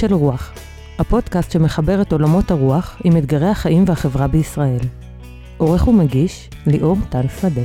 [0.00, 0.52] של רוח,
[0.98, 4.78] הפודקאסט שמחבר את עולמות הרוח עם אתגרי החיים והחברה בישראל.
[5.56, 7.60] עורך ומגיש, ליאור טל שדה.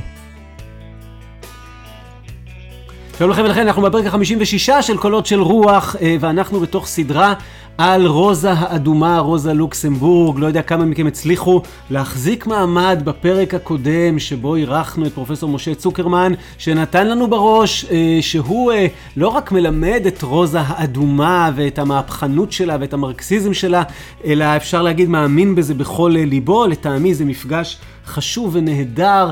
[3.18, 7.34] שלום לכם ולכן, אנחנו בפרק ה-56 של קולות של רוח, אה, ואנחנו בתוך סדרה
[7.78, 10.38] על רוזה האדומה, רוזה לוקסמבורג.
[10.38, 16.32] לא יודע כמה מכם הצליחו להחזיק מעמד בפרק הקודם, שבו אירחנו את פרופסור משה צוקרמן,
[16.58, 22.76] שנתן לנו בראש אה, שהוא אה, לא רק מלמד את רוזה האדומה ואת המהפכנות שלה
[22.80, 23.82] ואת המרקסיזם שלה,
[24.24, 26.66] אלא אפשר להגיד מאמין בזה בכל ליבו.
[26.66, 29.30] לטעמי זה מפגש חשוב ונהדר,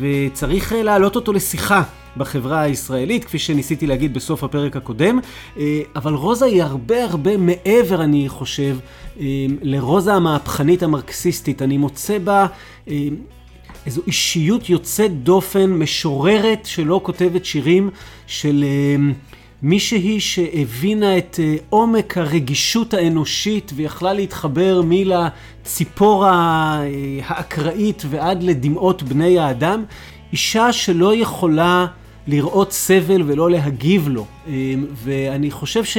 [0.00, 1.82] וצריך להעלות אותו לשיחה.
[2.16, 5.18] בחברה הישראלית, כפי שניסיתי להגיד בסוף הפרק הקודם,
[5.58, 8.76] אה, אבל רוזה היא הרבה הרבה מעבר, אני חושב,
[9.20, 9.26] אה,
[9.62, 11.62] לרוזה המהפכנית המרקסיסטית.
[11.62, 12.46] אני מוצא בה
[12.88, 13.08] אה,
[13.86, 17.90] איזו אישיות יוצאת דופן, משוררת שלא כותבת שירים,
[18.26, 18.64] של
[19.62, 29.84] מישהי שהבינה את עומק הרגישות האנושית ויכלה להתחבר מלציפור האקראית ועד לדמעות בני האדם.
[30.32, 31.86] אישה שלא יכולה
[32.26, 34.26] לראות סבל ולא להגיב לו.
[34.46, 34.52] אמ,
[34.94, 35.98] ואני חושב ש...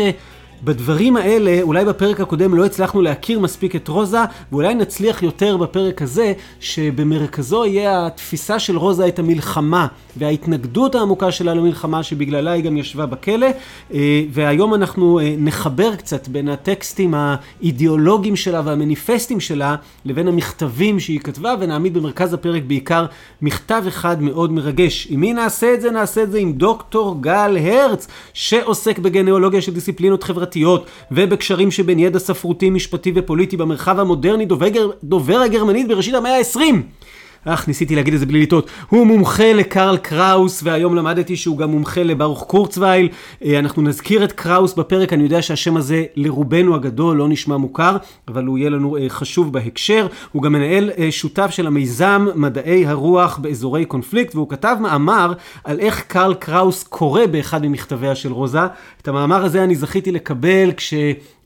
[0.64, 4.18] בדברים האלה, אולי בפרק הקודם לא הצלחנו להכיר מספיק את רוזה,
[4.52, 11.54] ואולי נצליח יותר בפרק הזה, שבמרכזו יהיה התפיסה של רוזה את המלחמה, וההתנגדות העמוקה שלה
[11.54, 13.48] למלחמה, שבגללה היא גם ישבה בכלא.
[13.94, 19.76] אה, והיום אנחנו אה, נחבר קצת בין הטקסטים האידיאולוגיים שלה והמניפסטים שלה,
[20.06, 23.06] לבין המכתבים שהיא כתבה, ונעמיד במרכז הפרק בעיקר
[23.42, 25.08] מכתב אחד מאוד מרגש.
[25.10, 25.92] עם מי נעשה את זה?
[25.92, 30.53] נעשה את זה עם דוקטור גל הרץ, שעוסק בגנאולוגיה של דיסציפלינות חברתיות.
[30.54, 34.68] חברתיות ובקשרים שבין ידע ספרותי, משפטי ופוליטי במרחב המודרני דובר,
[35.04, 37.03] דובר הגרמנית בראשית המאה ה-20.
[37.46, 38.70] אך, ניסיתי להגיד את זה בלי לטעות.
[38.90, 43.10] הוא מומחה לקרל קראוס, והיום למדתי שהוא גם מומחה לברוך קורצווייל.
[43.46, 47.98] אה, אנחנו נזכיר את קראוס בפרק, אני יודע שהשם הזה לרובנו הגדול לא נשמע מוכר,
[48.28, 50.08] אבל הוא יהיה לנו אה, חשוב בהקשר.
[50.32, 55.34] הוא גם מנהל אה, שותף של המיזם מדעי הרוח באזורי קונפליקט, והוא כתב מאמר
[55.64, 58.66] על איך קרל קראוס קורא באחד ממכתביה של רוזה.
[59.02, 60.94] את המאמר הזה אני זכיתי לקבל כש...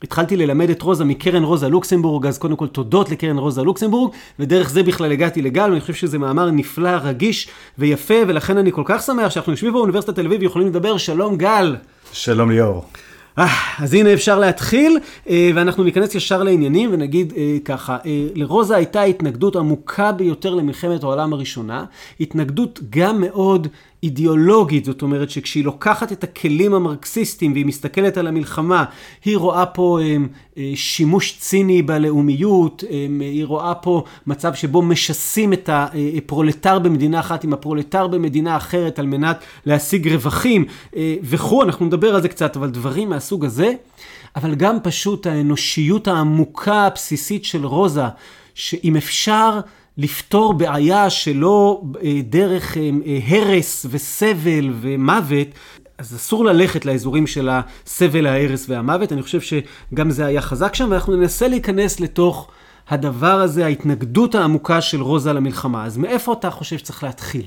[0.02, 4.70] התחלתי ללמד את רוזה מקרן רוזה לוקסמבורג, אז קודם כל תודות לקרן רוזה לוקסמבורג, ודרך
[4.70, 9.02] זה בכלל הגעתי לגל, ואני חושב שזה מאמר נפלא, רגיש ויפה, ולכן אני כל כך
[9.02, 10.96] שמח שאנחנו יושבים באוניברסיטת תל אביב ויכולים לדבר.
[10.96, 11.76] שלום גל.
[12.12, 12.84] שלום ליאור.
[13.38, 13.46] אה,
[13.78, 17.96] אז הנה אפשר להתחיל, אה, ואנחנו ניכנס ישר לעניינים ונגיד אה, ככה,
[18.34, 21.84] לרוזה הייתה התנגדות עמוקה ביותר למלחמת העולם הראשונה,
[22.20, 23.68] התנגדות גם מאוד
[24.02, 28.84] אידיאולוגית, זאת אומרת שכשהיא לוקחת את הכלים המרקסיסטיים והיא מסתכלת על המלחמה,
[29.24, 30.28] היא רואה פה הם,
[30.74, 37.52] שימוש ציני בלאומיות, הם, היא רואה פה מצב שבו משסים את הפרולטר במדינה אחת עם
[37.52, 40.64] הפרולטר במדינה אחרת על מנת להשיג רווחים
[41.22, 43.72] וכו', אנחנו נדבר על זה קצת, אבל דברים מהסוג הזה,
[44.36, 48.04] אבל גם פשוט האנושיות העמוקה הבסיסית של רוזה,
[48.54, 49.60] שאם אפשר
[49.98, 55.48] לפתור בעיה שלא אה, דרך אה, אה, הרס וסבל ומוות,
[55.98, 59.12] אז אסור ללכת לאזורים של הסבל, ההרס והמוות.
[59.12, 62.48] אני חושב שגם זה היה חזק שם, ואנחנו ננסה להיכנס לתוך
[62.88, 65.84] הדבר הזה, ההתנגדות העמוקה של רוזה למלחמה.
[65.84, 67.44] אז מאיפה אתה חושב שצריך להתחיל?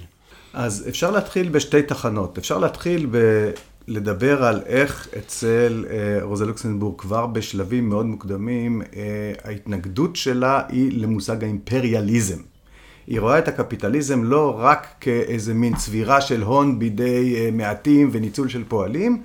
[0.54, 2.38] אז אפשר להתחיל בשתי תחנות.
[2.38, 3.18] אפשר להתחיל ב...
[3.88, 11.02] לדבר על איך אצל אה, רוזה לוקסנבורג כבר בשלבים מאוד מוקדמים, אה, ההתנגדות שלה היא
[11.02, 12.38] למושג האימפריאליזם.
[13.08, 18.50] היא רואה את הקפיטליזם לא רק כאיזה מין צבירה של הון בידי אה, מעטים וניצול
[18.50, 19.22] של פועלים,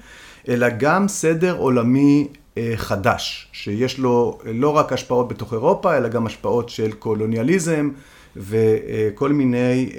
[0.48, 2.28] אלא גם סדר עולמי
[2.76, 7.90] חדש, שיש לו לא רק השפעות בתוך אירופה, אלא גם השפעות של קולוניאליזם
[8.36, 9.90] וכל מיני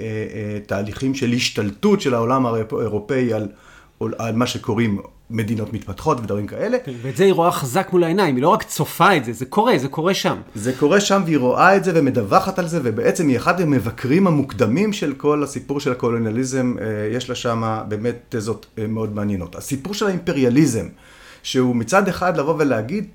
[0.66, 3.48] תהליכים של השתלטות של העולם האירופאי על
[4.18, 5.00] על מה שקוראים
[5.30, 6.78] מדינות מתפתחות ודברים כאלה.
[6.84, 9.46] כן, ואת זה היא רואה חזק מול העיניים, היא לא רק צופה את זה, זה
[9.46, 10.40] קורה, זה קורה שם.
[10.54, 14.92] זה קורה שם והיא רואה את זה ומדווחת על זה, ובעצם היא אחד המבקרים המוקדמים
[14.92, 16.86] של כל הסיפור של הקולוניאליזם, אה,
[17.16, 19.56] יש לה שם באמת תזות אה, מאוד מעניינות.
[19.56, 20.86] הסיפור של האימפריאליזם,
[21.42, 23.06] שהוא מצד אחד לבוא ולהגיד,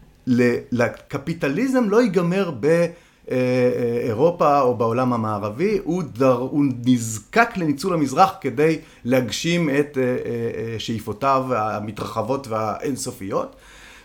[0.71, 2.85] לקפיטליזם לא ייגמר ב...
[3.33, 9.97] אה, אה, אירופה או בעולם המערבי, הוא, דר, הוא נזקק לניצול המזרח כדי להגשים את
[9.97, 13.55] אה, שאיפותיו המתרחבות והאינסופיות,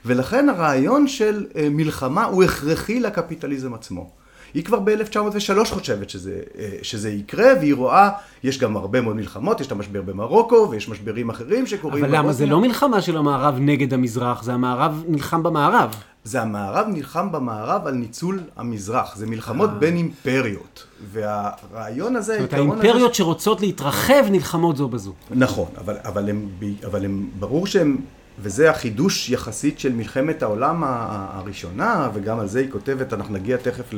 [0.05, 4.11] ולכן הרעיון של מלחמה הוא הכרחי לקפיטליזם עצמו.
[4.55, 6.41] היא כבר ב-1903 חושבת שזה,
[6.83, 8.11] שזה יקרה, והיא רואה,
[8.43, 12.05] יש גם הרבה מאוד מלחמות, יש את המשבר במרוקו, ויש משברים אחרים שקורים.
[12.05, 15.95] אבל למה זה לא מלחמה של המערב נגד המזרח, זה המערב נלחם במערב.
[16.29, 20.87] זה המערב נלחם במערב על ניצול המזרח, זה מלחמות בין אימפריות.
[21.13, 25.13] והרעיון הזה, זאת אומרת, האימפריות שרוצות להתרחב נלחמות זו בזו.
[25.31, 26.49] נכון, אבל, אבל, הם,
[26.85, 27.97] אבל הם, ברור שהם
[28.43, 33.91] וזה החידוש יחסית של מלחמת העולם הראשונה, וגם על זה היא כותבת, אנחנו נגיע תכף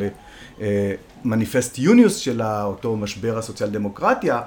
[1.25, 4.41] למניפסט יוניוס של אותו משבר הסוציאל דמוקרטיה,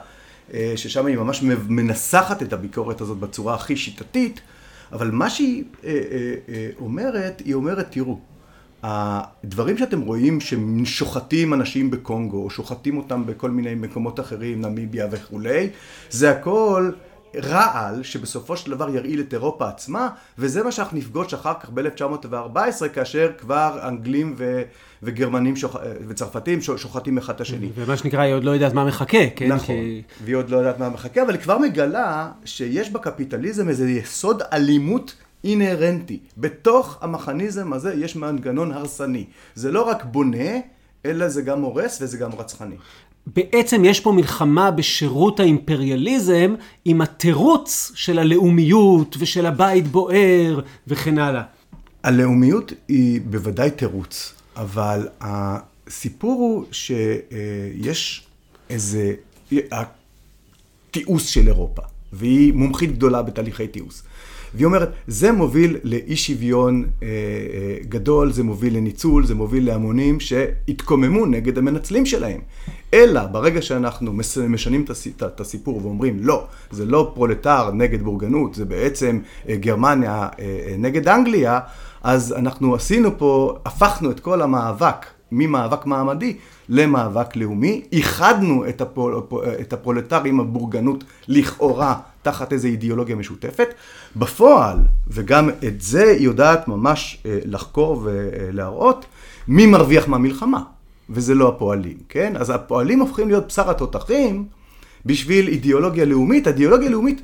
[0.76, 4.42] ששם היא ממש מנסחת את הביקורת הזאת בצורה הכי שיטתית,
[4.94, 5.64] אבל מה שהיא
[6.80, 8.20] אומרת, היא אומרת, תראו,
[8.84, 15.70] הדברים שאתם רואים ששוחטים אנשים בקונגו, או שוחטים אותם בכל מיני מקומות אחרים, נמיביה וכולי,
[16.10, 16.92] זה הכל
[17.36, 22.88] רעל שבסופו של דבר ירעיל את אירופה עצמה, וזה מה שאנחנו נפגוש אחר כך ב-1914,
[22.94, 24.62] כאשר כבר אנגלים ו...
[25.04, 25.76] וגרמנים שוח...
[26.08, 27.70] וצרפתים שוחטים אחד את השני.
[27.76, 29.52] ומה שנקרא, היא עוד לא יודעת מה מחכה, כן?
[29.52, 30.02] נכון, כי...
[30.24, 35.16] והיא עוד לא יודעת מה מחכה, אבל היא כבר מגלה שיש בקפיטליזם איזה יסוד אלימות
[35.44, 36.20] אינהרנטי.
[36.38, 39.26] בתוך המכניזם הזה יש מנגנון הרסני.
[39.56, 40.60] זה לא רק בונה,
[41.06, 42.76] אלא זה גם הורס וזה גם רצחני.
[43.28, 46.56] בעצם יש פה מלחמה בשירות האימפריאליזם
[46.86, 51.44] עם התירוץ של הלאומיות ושל הבית בוער וכן הלאה.
[52.04, 58.28] הלאומיות היא בוודאי תירוץ, אבל הסיפור הוא שיש
[58.70, 59.14] איזה
[60.92, 61.82] תיעוש של אירופה,
[62.14, 64.02] והיא מומחית גדולה בתהליכי תיעוש.
[64.56, 70.20] והיא אומרת, זה מוביל לאי שוויון אה, אה, גדול, זה מוביל לניצול, זה מוביל להמונים
[70.20, 72.40] שהתקוממו נגד המנצלים שלהם.
[72.94, 74.14] אלא ברגע שאנחנו
[74.50, 74.86] משנים
[75.18, 79.20] את הסיפור ואומרים, לא, זה לא פרולטר נגד בורגנות, זה בעצם
[79.50, 81.60] אה, גרמניה אה, אה, נגד אנגליה,
[82.04, 86.38] אז אנחנו עשינו פה, הפכנו את כל המאבק ממאבק מעמדי
[86.70, 89.22] למאבק לאומי, איחדנו את, הפול,
[89.62, 93.74] את הפרולטרים הבורגנות לכאורה תחת איזו אידיאולוגיה משותפת.
[94.16, 94.78] בפועל,
[95.08, 99.06] וגם את זה היא יודעת ממש אה, לחקור ולהראות,
[99.48, 100.64] מי מרוויח מהמלחמה,
[101.10, 102.34] וזה לא הפועלים, כן?
[102.38, 104.46] אז הפועלים הופכים להיות בשר התותחים
[105.06, 106.48] בשביל אידיאולוגיה לאומית.
[106.48, 107.22] אידיאולוגיה לאומית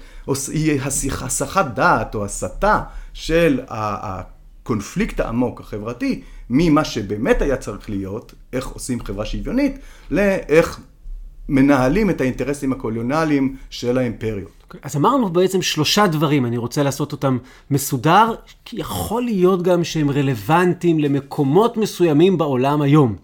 [0.47, 0.81] היא
[1.21, 2.81] הסחת דעת או הסתה
[3.13, 9.79] של הקונפליקט העמוק החברתי ממה שבאמת היה צריך להיות, איך עושים חברה שוויונית,
[10.11, 10.79] לאיך
[11.49, 14.51] מנהלים את האינטרסים הקולוניאליים של האימפריות.
[14.63, 17.37] אוקיי, אז אמרנו בעצם שלושה דברים, אני רוצה לעשות אותם
[17.71, 18.33] מסודר,
[18.65, 23.15] כי יכול להיות גם שהם רלוונטיים למקומות מסוימים בעולם היום.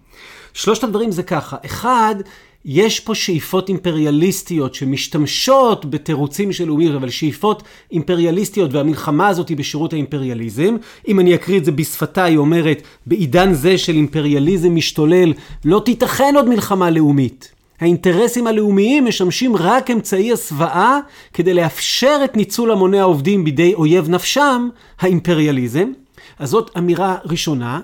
[0.54, 2.16] שלושת הדברים זה ככה, אחד,
[2.65, 9.94] יש פה שאיפות אימפריאליסטיות שמשתמשות בתירוצים של לאומיות, אבל שאיפות אימפריאליסטיות והמלחמה הזאת היא בשירות
[9.94, 10.75] האימפריאליזם.
[11.07, 15.33] אם אני אקריא את זה בשפתה, היא אומרת, בעידן זה של אימפריאליזם משתולל,
[15.65, 17.51] לא תיתכן עוד מלחמה לאומית.
[17.79, 21.00] האינטרסים הלאומיים משמשים רק אמצעי הסוואה
[21.33, 24.69] כדי לאפשר את ניצול המוני העובדים בידי אויב נפשם,
[25.00, 25.91] האימפריאליזם.
[26.39, 27.79] אז זאת אמירה ראשונה.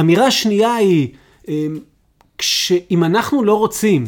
[0.00, 1.08] אמירה שנייה היא,
[1.48, 1.78] אמ,
[2.38, 4.04] כשאם אנחנו לא רוצים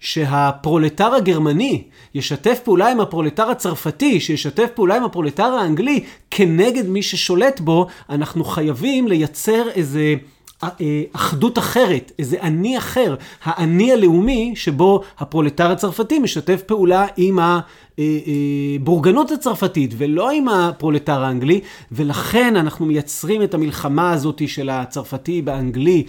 [0.00, 1.82] שהפרולטר הגרמני
[2.14, 8.44] ישתף פעולה עם הפרולטר הצרפתי, שישתף פעולה עם הפרולטר האנגלי כנגד מי ששולט בו, אנחנו
[8.44, 10.14] חייבים לייצר איזה...
[10.62, 19.26] אה, אחדות אחרת, איזה אני אחר, האני הלאומי שבו הפרולטר הצרפתי משתף פעולה עם הבורגנות
[19.26, 21.60] אה, אה, הצרפתית ולא עם הפרולטר האנגלי,
[21.92, 26.04] ולכן אנחנו מייצרים את המלחמה הזאת של הצרפתי באנגלי,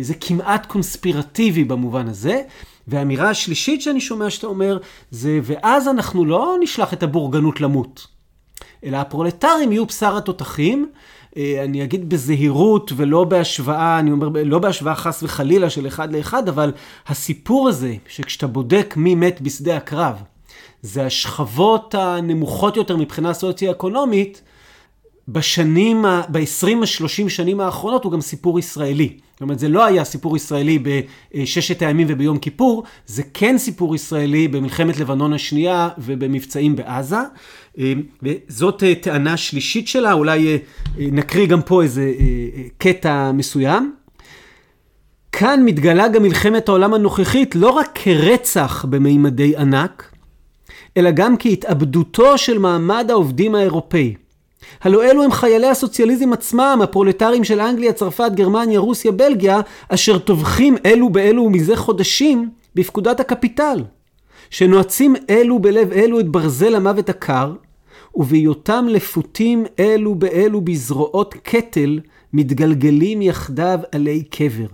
[0.00, 2.42] זה כמעט קונספירטיבי במובן הזה.
[2.88, 4.78] והאמירה השלישית שאני שומע שאתה אומר,
[5.10, 8.06] זה ואז אנחנו לא נשלח את הבורגנות למות,
[8.84, 10.88] אלא הפרולטרים יהיו בשר התותחים.
[11.36, 16.48] אה, אני אגיד בזהירות ולא בהשוואה, אני אומר, לא בהשוואה חס וחלילה של אחד לאחד,
[16.48, 16.72] אבל
[17.06, 20.22] הסיפור הזה, שכשאתה בודק מי מת בשדה הקרב,
[20.82, 24.42] זה השכבות הנמוכות יותר מבחינה סוציו-אקונומית,
[25.28, 29.16] בשנים, ב-20-30 שנים האחרונות הוא גם סיפור ישראלי.
[29.32, 34.48] זאת אומרת, זה לא היה סיפור ישראלי בששת הימים וביום כיפור, זה כן סיפור ישראלי
[34.48, 37.16] במלחמת לבנון השנייה ובמבצעים בעזה.
[37.78, 40.56] אה, וזאת אה, טענה שלישית שלה, אולי אה,
[40.98, 42.12] נקריא גם פה איזה
[42.78, 43.94] קטע מסוים.
[45.32, 50.12] כאן מתגלה גם מלחמת העולם הנוכחית לא רק כרצח במימדי ענק,
[50.96, 54.14] אלא גם כהתאבדותו של מעמד העובדים האירופאי.
[54.82, 60.76] הלא אלו הם חיילי הסוציאליזם עצמם, הפרולטרים של אנגליה, צרפת, גרמניה, רוסיה, בלגיה, אשר טובחים
[60.86, 63.84] אלו באלו מזה חודשים בפקודת הקפיטל,
[64.50, 67.54] שנועצים אלו בלב אלו את ברזל המוות הקר,
[68.14, 72.00] ובהיותם לפותים אלו באלו בזרועות קטל,
[72.32, 74.66] מתגלגלים יחדיו עלי קבר.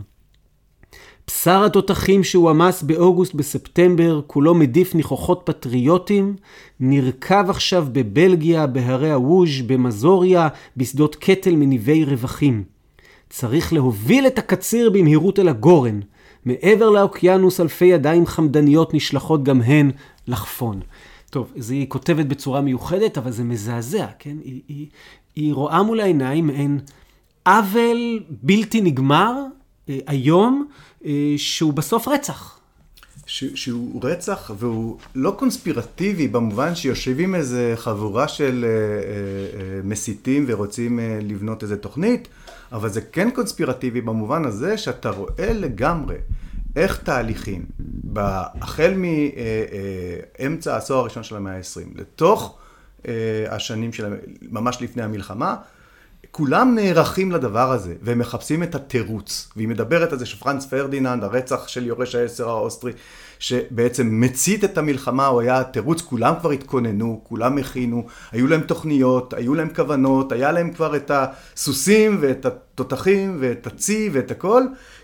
[1.26, 6.36] בשר התותחים שהועמס באוגוסט בספטמבר, כולו מדיף ניחוחות פטריוטים,
[6.80, 12.64] נרקב עכשיו בבלגיה, בהרי הווז', במזוריה, בשדות קטל מניבי רווחים.
[13.30, 16.00] צריך להוביל את הקציר במהירות אל הגורן.
[16.46, 19.90] מעבר לאוקיינוס אלפי ידיים חמדניות נשלחות גם הן
[20.26, 20.80] לחפון.
[21.30, 24.36] טוב, זה היא כותבת בצורה מיוחדת, אבל זה מזעזע, כן?
[24.44, 24.86] היא, היא,
[25.36, 26.80] היא רואה מול העיניים מעין
[27.46, 29.34] עוול בלתי נגמר,
[29.88, 30.66] אה, היום,
[31.04, 32.56] אה, שהוא בסוף רצח.
[33.26, 40.98] ש, שהוא רצח והוא לא קונספירטיבי במובן שיושבים איזה חבורה של אה, אה, מסיתים ורוצים
[40.98, 42.28] אה, לבנות איזה תוכנית,
[42.72, 46.16] אבל זה כן קונספירטיבי במובן הזה שאתה רואה לגמרי
[46.76, 47.66] איך תהליכים,
[48.60, 52.58] החל מאמצע העשור הראשון של המאה ה-20, לתוך
[53.48, 55.56] השנים של, ממש לפני המלחמה,
[56.30, 59.52] כולם נערכים לדבר הזה, והם מחפשים את התירוץ.
[59.56, 62.92] והיא מדברת על זה שפרנץ פרדיננד, הרצח של יורש העצר האוסטרי,
[63.38, 69.34] שבעצם מצית את המלחמה, הוא היה תירוץ, כולם כבר התכוננו, כולם הכינו, היו להם תוכניות,
[69.34, 74.62] היו להם כוונות, היה להם כבר את הסוסים ואת התותחים ואת הצי ואת הכל,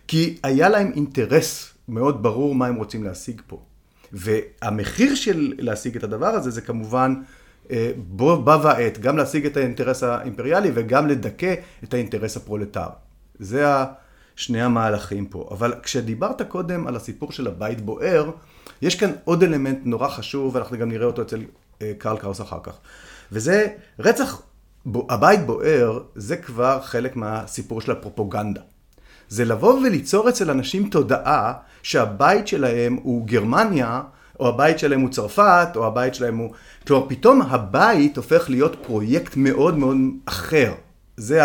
[0.08, 3.62] כי היה להם אינטרס מאוד ברור מה הם רוצים להשיג פה.
[4.12, 7.14] והמחיר של להשיג את הדבר הזה זה כמובן
[7.70, 12.88] אה, בו בעת גם להשיג את האינטרס האימפריאלי וגם לדכא את האינטרס הפרולטר.
[13.38, 13.64] זה
[14.36, 15.48] שני המהלכים פה.
[15.50, 18.30] אבל כשדיברת קודם על הסיפור של הבית בוער,
[18.82, 21.40] יש כאן עוד אלמנט נורא חשוב, ואנחנו גם נראה אותו אצל
[21.82, 22.72] אה, קרל קראוס אחר כך.
[23.32, 23.66] וזה
[23.98, 24.42] רצח,
[25.08, 28.60] הבית בוער, זה כבר חלק מהסיפור של הפרופוגנדה.
[29.28, 34.02] זה לבוא וליצור אצל אנשים תודעה שהבית שלהם הוא גרמניה,
[34.40, 36.50] או הבית שלהם הוא צרפת, או הבית שלהם הוא...
[36.86, 39.96] כלומר, פתאום הבית הופך להיות פרויקט מאוד מאוד
[40.26, 40.72] אחר.
[41.16, 41.40] זה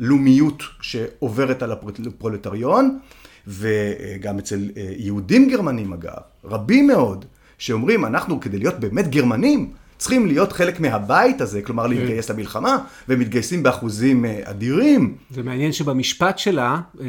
[0.00, 2.98] הלאומיות שעוברת על הפרולטריון,
[3.46, 7.24] וגם אצל אה, יהודים גרמנים אגב, רבים מאוד,
[7.58, 11.90] שאומרים, אנחנו כדי להיות באמת גרמנים, צריכים להיות חלק מהבית הזה, כלומר כן.
[11.90, 15.14] להתגייס למלחמה, ומתגייסים באחוזים אה, אדירים.
[15.30, 17.06] זה מעניין שבמשפט שלה, אה,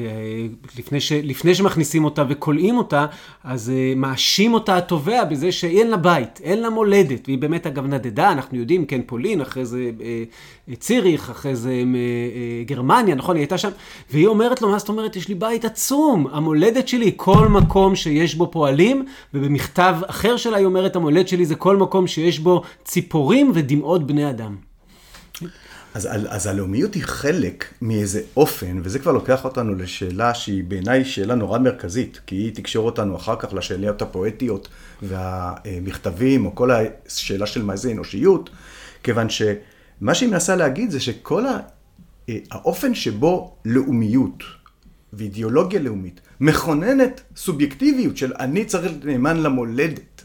[0.78, 3.06] לפני, ש, לפני שמכניסים אותה וכולאים אותה,
[3.44, 7.86] אז אה, מאשים אותה התובע בזה שאין לה בית, אין לה מולדת, והיא באמת אגב
[7.86, 9.92] נדדה, אנחנו יודעים, כן, פולין, אחרי זה
[10.80, 11.74] ציריך, אחרי זה
[12.66, 13.70] גרמניה, נכון, היא הייתה שם,
[14.12, 18.36] והיא אומרת לו, מה זאת אומרת, יש לי בית עצום, המולדת שלי, כל מקום שיש
[18.36, 23.52] בו פועלים, ובמכתב אחר שלה היא אומרת, המולדת שלי זה כל מקום שיש בו ציפורים
[23.56, 24.56] ודמעות בני אדם.
[25.94, 31.36] אז, אז הלאומיות היא חלק מאיזה אופן, וזה כבר לוקח אותנו לשאלה שהיא בעיניי שאלה
[31.36, 34.68] נורא מרכזית, כי היא תקשור אותנו אחר כך לשאלות הפואטיות
[35.02, 38.50] והמכתבים, או כל השאלה של מה זה אנושיות,
[39.04, 41.44] כיוון שמה שהיא מנסה להגיד זה שכל
[42.52, 44.44] האופן שבו לאומיות
[45.14, 50.17] ואידיאולוגיה לאומית מכוננת סובייקטיביות של אני צריך להיות נאמן למולדת.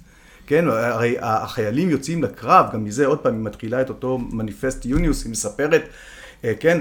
[0.52, 5.25] כן, הרי החיילים יוצאים לקרב, גם מזה עוד פעם היא מתחילה את אותו מניפסט יוניוס,
[5.25, 5.82] היא מספרת,
[6.44, 6.80] אה, כן,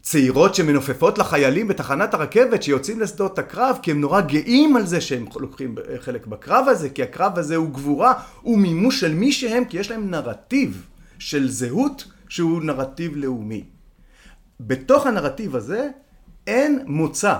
[0.00, 5.26] הצעירות שמנופפות לחיילים בתחנת הרכבת שיוצאים לשדות הקרב, כי הם נורא גאים על זה שהם
[5.36, 8.12] לוקחים חלק בקרב הזה, כי הקרב הזה הוא גבורה,
[8.42, 10.86] הוא מימוש של מי שהם, כי יש להם נרטיב
[11.18, 13.64] של זהות שהוא נרטיב לאומי.
[14.60, 15.88] בתוך הנרטיב הזה
[16.46, 17.34] אין מוצא.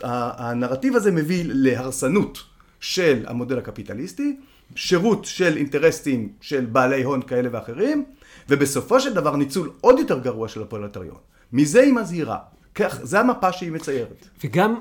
[0.00, 2.49] הנרטיב הזה מביא להרסנות.
[2.80, 4.36] של המודל הקפיטליסטי,
[4.74, 8.04] שירות של אינטרסים של בעלי הון כאלה ואחרים,
[8.48, 11.16] ובסופו של דבר ניצול עוד יותר גרוע של הפרולטריון.
[11.52, 12.38] מזה היא מזהירה.
[12.74, 14.28] כך, זה המפה שהיא מציירת.
[14.44, 14.74] וגם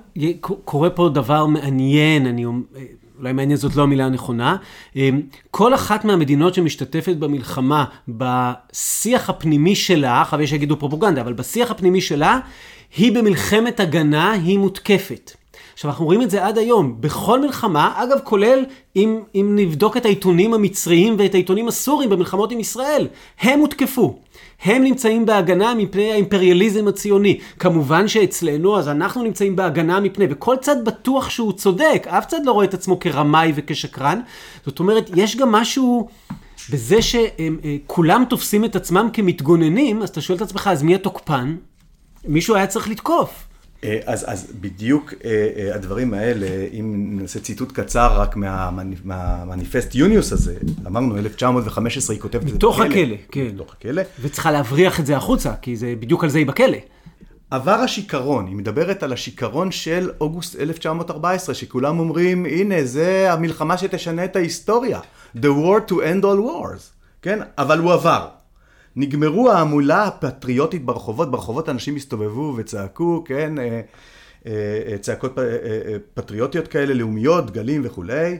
[0.65, 2.46] קורה פה דבר מעניין, אני
[3.20, 4.56] אולי מעניין זאת לא המילה הנכונה,
[4.96, 12.01] אמ, כל אחת מהמדינות שמשתתפת במלחמה, בשיח הפנימי שלה, חייב שיגידו פרופוגנדה, אבל בשיח הפנימי
[12.01, 12.39] שלה,
[12.98, 15.32] היא במלחמת הגנה, היא מותקפת.
[15.79, 20.05] עכשיו, אנחנו רואים את זה עד היום, בכל מלחמה, אגב, כולל אם, אם נבדוק את
[20.05, 23.07] העיתונים המצריים ואת העיתונים הסוריים במלחמות עם ישראל,
[23.41, 24.19] הם הותקפו.
[24.63, 27.39] הם נמצאים בהגנה מפני האימפריאליזם הציוני.
[27.59, 32.51] כמובן שאצלנו, אז אנחנו נמצאים בהגנה מפני, וכל צד בטוח שהוא צודק, אף צד לא
[32.51, 34.21] רואה את עצמו כרמאי וכשקרן.
[34.65, 36.07] זאת אומרת, יש גם משהו...
[36.69, 41.55] בזה שכולם אה, תופסים את עצמם כמתגוננים, אז אתה שואל את עצמך, אז מי התוקפן?
[42.25, 43.49] מישהו היה צריך לתקוף.
[43.83, 46.48] אה, אז, אז בדיוק אה, אה, הדברים האלה,
[46.79, 48.36] אם נעשה ציטוט קצר רק
[49.03, 50.55] מהמניפסט יוניוס הזה,
[50.88, 52.57] אמרנו 1915 היא כותבת את זה בכלא.
[52.57, 53.48] מתוך הכלא, כן.
[53.53, 54.01] מתוך הכלא.
[54.21, 56.77] וצריכה להבריח את זה החוצה, כי זה בדיוק על זה היא בכלא.
[57.51, 64.25] עבר השיכרון, היא מדברת על השיכרון של אוגוסט 1914, שכולם אומרים, הנה, זה המלחמה שתשנה
[64.25, 65.00] את ההיסטוריה.
[65.38, 66.81] The war to end all wars,
[67.21, 67.39] כן?
[67.57, 68.27] אבל הוא עבר.
[68.96, 73.81] נגמרו ההמולה הפטריוטית ברחובות, ברחובות אנשים הסתובבו וצעקו, כן, אה,
[74.46, 75.43] אה, צעקות אה,
[76.13, 78.38] פטריוטיות כאלה, לאומיות, דגלים וכולי.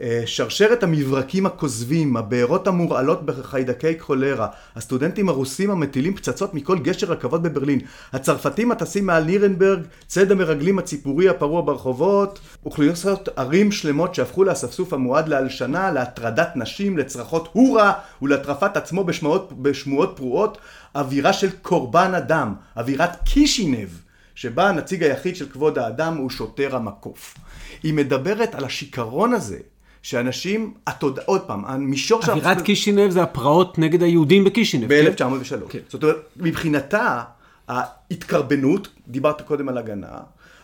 [0.00, 7.42] אה, שרשרת המברקים הכוזבים, הבארות המורעלות בחיידקי קולרה, הסטודנטים הרוסים המטילים פצצות מכל גשר רכבות
[7.42, 7.80] בברלין,
[8.12, 15.28] הצרפתים הטסים מעל נירנברג, ציד המרגלים הציפורי הפרוע ברחובות, אוכלוסיות ערים שלמות שהפכו לאספסוף המועד
[15.28, 17.92] להלשנה, להטרדת נשים, לצרחות הורה
[18.22, 20.58] ולהטרפת עצמו בשמועות, בשמועות פרועות,
[20.94, 23.88] אווירה של קורבן אדם, אווירת קישינב,
[24.34, 27.34] שבה הנציג היחיד של כבוד האדם הוא שוטר המקוף.
[27.82, 29.58] היא מדברת על השיכרון הזה
[30.02, 31.18] שאנשים, התוד...
[31.24, 32.30] עוד פעם, המישור של...
[32.30, 34.94] אווירת קישינב זה הפרעות נגד היהודים בקישינב.
[34.94, 35.68] ב-1903.
[35.68, 35.78] כן?
[35.88, 37.22] זאת אומרת, מבחינתה,
[37.68, 40.18] ההתקרבנות, דיברת קודם על הגנה,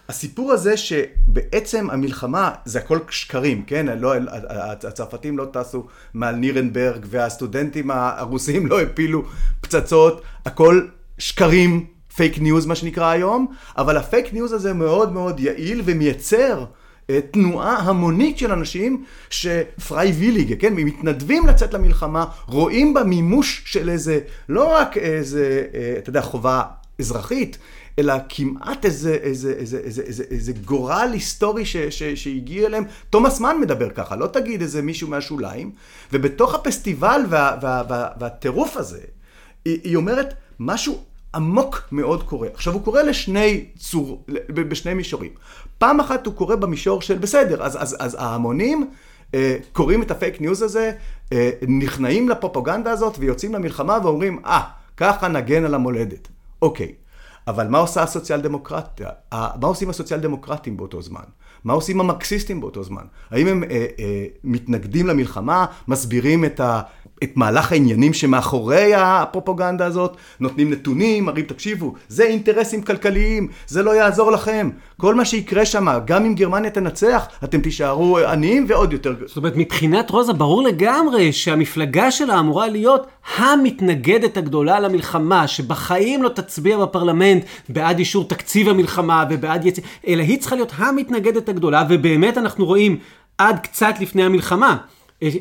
[0.09, 3.99] הסיפור הזה שבעצם המלחמה זה הכל שקרים, כן?
[3.99, 4.15] לא,
[4.85, 9.25] הצרפתים לא טסו מעל נירנברג והסטודנטים הרוסים לא הפילו
[9.61, 10.87] פצצות, הכל
[11.19, 16.65] שקרים, פייק ניוז מה שנקרא היום, אבל הפייק ניוז הזה מאוד מאוד יעיל ומייצר
[17.31, 24.21] תנועה המונית של אנשים ש freiwillig, כן, מתנדבים לצאת למלחמה, רואים בה מימוש של איזה,
[24.49, 26.63] לא רק איזה, אה, אתה יודע, חובה
[27.01, 27.59] אזרחית,
[27.99, 32.85] אלא כמעט איזה, איזה, איזה, איזה, איזה, איזה גורל היסטורי ש, ש, שהגיע אליהם.
[33.11, 35.71] תומאס מן מדבר ככה, לא תגיד איזה מישהו מהשוליים.
[36.13, 39.01] ובתוך הפסטיבל וה, וה, וה, והטירוף הזה,
[39.65, 41.05] היא, היא אומרת, משהו
[41.37, 42.49] עמוק מאוד קורה.
[42.55, 44.25] עכשיו, הוא קורא לשני צור,
[44.55, 45.31] בשני מישורים.
[45.79, 48.91] פעם אחת הוא קורא במישור של בסדר, אז, אז, אז ההמונים
[49.35, 50.93] אה, קוראים את הפייק ניוז הזה,
[51.33, 54.63] אה, נכנעים לפרופגנדה הזאת ויוצאים למלחמה ואומרים, אה, אה,
[54.97, 56.29] ככה נגן על המולדת.
[56.63, 56.93] אוקיי,
[57.47, 59.09] אבל מה עושה הסוציאל דמוקרטיה?
[59.33, 61.25] מה עושים הסוציאל דמוקרטים באותו זמן?
[61.65, 63.05] מה עושים המרקסיסטים באותו זמן?
[63.31, 66.81] האם הם אה, אה, מתנגדים למלחמה, מסבירים את ה...
[67.23, 73.97] את מהלך העניינים שמאחורי הפרופוגנדה הזאת, נותנים נתונים, מראים תקשיבו, זה אינטרסים כלכליים, זה לא
[73.97, 74.71] יעזור לכם.
[75.01, 79.15] כל מה שיקרה שם, גם אם גרמניה תנצח, אתם תישארו עניים ועוד יותר.
[79.27, 83.07] זאת אומרת, מבחינת רוזה ברור לגמרי שהמפלגה שלה אמורה להיות
[83.37, 89.79] המתנגדת הגדולה למלחמה, שבחיים לא תצביע בפרלמנט בעד אישור תקציב המלחמה ובעד יצ...
[90.07, 92.99] אלא היא צריכה להיות המתנגדת הגדולה, ובאמת אנחנו רואים
[93.39, 94.77] עד קצת לפני המלחמה.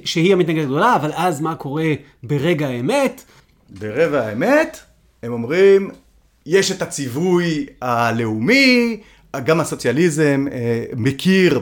[0.05, 3.23] שהיא המתנגדת הגדולה, אבל אז מה קורה ברגע האמת?
[3.69, 4.79] ברגע האמת,
[5.23, 5.89] הם אומרים,
[6.45, 9.01] יש את הציווי הלאומי,
[9.43, 11.61] גם הסוציאליזם אה, מכיר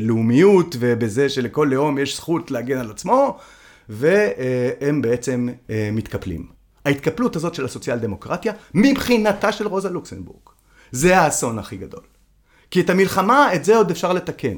[0.00, 3.38] בלאומיות ובזה שלכל לאום יש זכות להגן על עצמו,
[3.88, 6.46] והם בעצם אה, מתקפלים.
[6.84, 10.48] ההתקפלות הזאת של הסוציאל דמוקרטיה, מבחינתה של רוזה לוקסנבורג,
[10.92, 12.02] זה האסון הכי גדול.
[12.70, 14.56] כי את המלחמה, את זה עוד אפשר לתקן.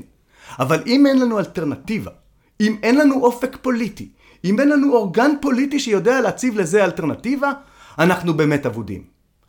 [0.59, 2.11] אבל אם אין לנו אלטרנטיבה,
[2.61, 4.09] אם אין לנו אופק פוליטי,
[4.45, 7.53] אם אין לנו אורגן פוליטי שיודע להציב לזה אלטרנטיבה,
[7.99, 9.03] אנחנו באמת אבודים.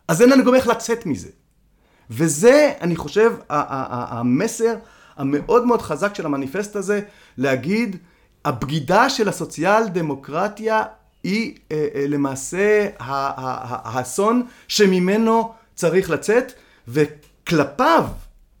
[0.08, 1.28] אז אין לנו גם איך לצאת מזה.
[2.10, 4.74] וזה, אני חושב, המסר
[5.16, 7.00] המאוד מאוד חזק של המניפסט הזה,
[7.38, 7.96] להגיד,
[8.44, 10.82] הבגידה של הסוציאל דמוקרטיה
[11.22, 16.52] היא אה, אה, למעשה האסון שממנו צריך לצאת,
[16.88, 18.04] וכלפיו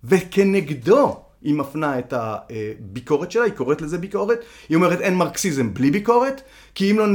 [0.04, 5.90] וכנגדו היא מפנה את הביקורת שלה, היא קוראת לזה ביקורת, היא אומרת אין מרקסיזם בלי
[5.90, 6.42] ביקורת,
[6.74, 7.06] כי אם לא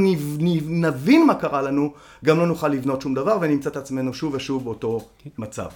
[0.66, 1.92] נבין מה קרה לנו,
[2.24, 5.00] גם לא נוכל לבנות שום דבר ונמצא את עצמנו שוב ושוב באותו
[5.38, 5.66] מצב.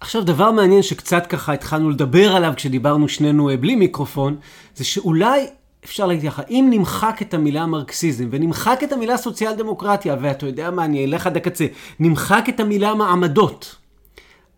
[0.00, 4.36] עכשיו, דבר מעניין שקצת ככה התחלנו לדבר עליו כשדיברנו שנינו אה, בלי מיקרופון,
[4.76, 5.46] זה שאולי
[5.84, 10.70] אפשר להגיד ככה, אם נמחק את המילה מרקסיזם ונמחק את המילה סוציאל דמוקרטיה, ואתה יודע
[10.70, 11.66] מה, אני אלך עד הקצה,
[12.00, 13.76] נמחק את המילה מעמדות.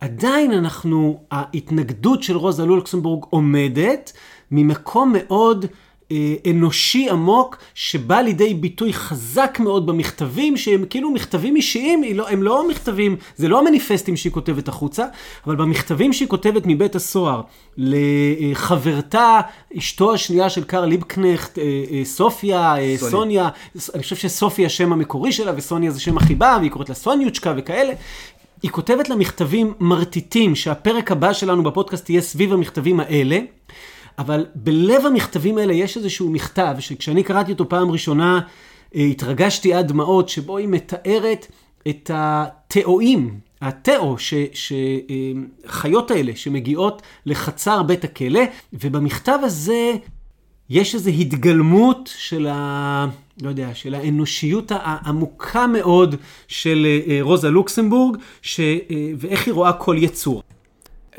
[0.01, 4.13] עדיין אנחנו, ההתנגדות של רוזה לוקסמבורג עומדת
[4.51, 5.67] ממקום מאוד
[6.13, 12.43] אה, אנושי עמוק, שבא לידי ביטוי חזק מאוד במכתבים, שהם כאילו מכתבים אישיים, לא, הם
[12.43, 15.05] לא מכתבים, זה לא המניפסטים שהיא כותבת החוצה,
[15.47, 17.43] אבל במכתבים שהיא כותבת מבית הסוהר
[17.77, 19.41] לחברתה,
[19.79, 23.11] אשתו השנייה של קארל ליבקנכט, אה, אה, סופיה, אה, סוניה.
[23.11, 23.49] סוניה,
[23.95, 27.93] אני חושב שסופיה השם המקורי שלה וסוניה זה שם החיבה, והיא קוראת לה סוניוצ'קה וכאלה.
[28.63, 33.39] היא כותבת לה מכתבים מרטיטים, שהפרק הבא שלנו בפודקאסט יהיה סביב המכתבים האלה,
[34.19, 38.41] אבל בלב המכתבים האלה יש איזשהו מכתב, שכשאני קראתי אותו פעם ראשונה,
[38.95, 41.47] אה, התרגשתי עד דמעות, שבו היא מתארת
[41.89, 44.17] את התאואים, התאו,
[45.69, 48.41] שחיות האלה שמגיעות לחצר בית הכלא,
[48.73, 49.93] ובמכתב הזה
[50.71, 53.07] יש איזו התגלמות של ה...
[53.43, 56.15] לא יודע, של האנושיות העמוקה מאוד
[56.49, 58.61] של אה, רוזה לוקסמבורג, ש...
[58.61, 58.77] אה,
[59.17, 60.43] ואיך היא רואה כל יצור.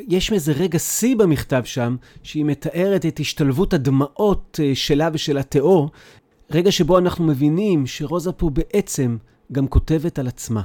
[0.08, 5.90] יש איזה רגע שיא במכתב שם, שהיא מתארת את השתלבות הדמעות אה, שלה ושל התיאור,
[6.52, 9.18] רגע שבו אנחנו מבינים שרוזה פה בעצם
[9.52, 10.62] גם כותבת על עצמה.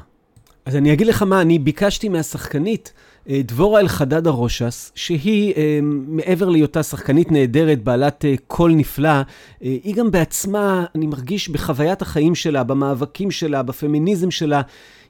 [0.66, 2.92] אז אני אגיד לך מה, אני ביקשתי מהשחקנית
[3.29, 9.20] אה, דבורה אלחדד הרושס, שהיא, אה, מעבר להיותה שחקנית נהדרת, בעלת אה, קול נפלא,
[9.61, 14.62] היא גם בעצמה, אני מרגיש בחוויית החיים שלה, במאבקים שלה, בפמיניזם שלה,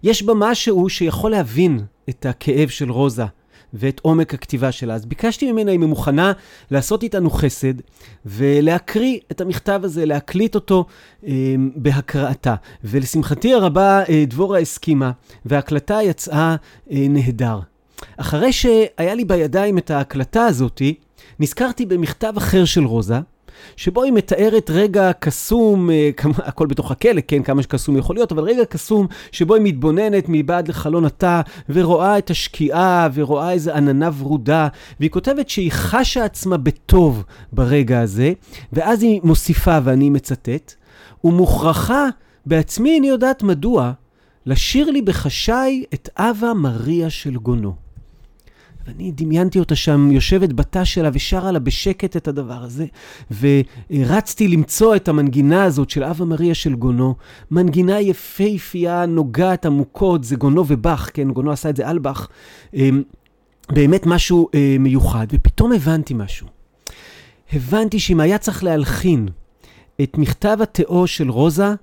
[0.03, 3.25] יש בה משהו שיכול להבין את הכאב של רוזה.
[3.75, 4.95] ואת עומק הכתיבה שלה.
[4.95, 6.33] אז ביקשתי ממנה אם היא מוכנה
[6.71, 7.75] לעשות איתנו חסד
[8.27, 10.85] ולהקריא את המכתב הזה, להקליט אותו
[11.27, 12.55] אה, בהקראתה.
[12.85, 15.11] ולשמחתי הרבה אה, דבורה הסכימה,
[15.45, 16.57] וההקלטה יצאה
[16.91, 17.61] אה, נהדר.
[18.17, 20.95] אחרי שהיה לי בידיים את ההקלטה הזאתי,
[21.41, 23.19] נזכרתי במכתב אחר של רוזה,
[23.77, 28.43] שבו היא מתארת רגע קסום, אה, הכל בתוך הכלא, כן, כמה שקסום יכול להיות, אבל
[28.43, 34.69] רגע קסום שבו היא מתבוננת מבעד לחלון התא, ורואה את השקיעה, ורואה איזה עננה ורודה,
[35.01, 38.33] והיא כותבת שהיא חשה עצמה בטוב ברגע הזה,
[38.73, 40.75] ואז היא מוסיפה, ואני מצטט,
[41.25, 42.09] ומוכרחה,
[42.47, 43.93] בעצמי איני יודעת מדוע,
[44.47, 47.86] לשיר לי בחשאי את אבה מריה של גונו.
[48.87, 52.87] ואני דמיינתי אותה שם יושבת בתא שלה ושרה לה בשקט את הדבר הזה,
[53.41, 57.15] ורצתי למצוא את המנגינה הזאת של אבה מריה של גונו,
[57.51, 62.29] מנגינה יפהפייה, נוגעת עמוקות, זה גונו ובאך, כן, גונו עשה את זה על באך,
[62.75, 63.03] אמ,
[63.73, 66.47] באמת משהו אה, מיוחד, ופתאום הבנתי משהו.
[67.53, 69.29] הבנתי שאם היה צריך להלחין
[70.03, 71.75] את מכתב התיאו של רוזה,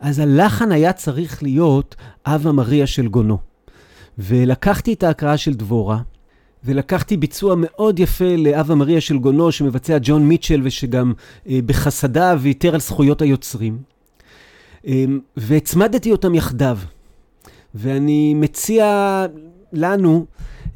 [0.00, 3.38] אז הלחן היה צריך להיות אבה מריה של גונו.
[4.18, 5.98] ולקחתי את ההקראה של דבורה,
[6.64, 11.12] ולקחתי ביצוע מאוד יפה לאבה מריה של גונו, שמבצע ג'ון מיטשל, ושגם
[11.48, 13.78] אה, בחסדיו ויתר על זכויות היוצרים.
[14.86, 15.04] אה,
[15.36, 16.78] והצמדתי אותם יחדיו.
[17.74, 19.26] ואני מציע
[19.72, 20.26] לנו,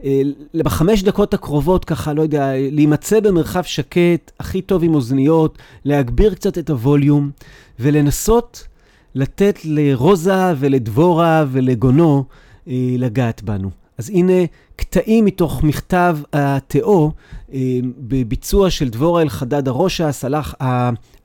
[0.04, 0.22] אה,
[0.54, 6.58] בחמש דקות הקרובות, ככה, לא יודע, להימצא במרחב שקט, הכי טוב עם אוזניות, להגביר קצת
[6.58, 7.30] את הווליום,
[7.78, 8.66] ולנסות
[9.14, 12.24] לתת לרוזה ולדבורה ולגונו
[12.68, 13.70] אה, לגעת בנו.
[13.98, 14.42] אז הנה
[14.76, 17.10] קטעים מתוך מכתב התיאו
[17.52, 20.24] אה, בביצוע של דבורה אלחדד הרושס,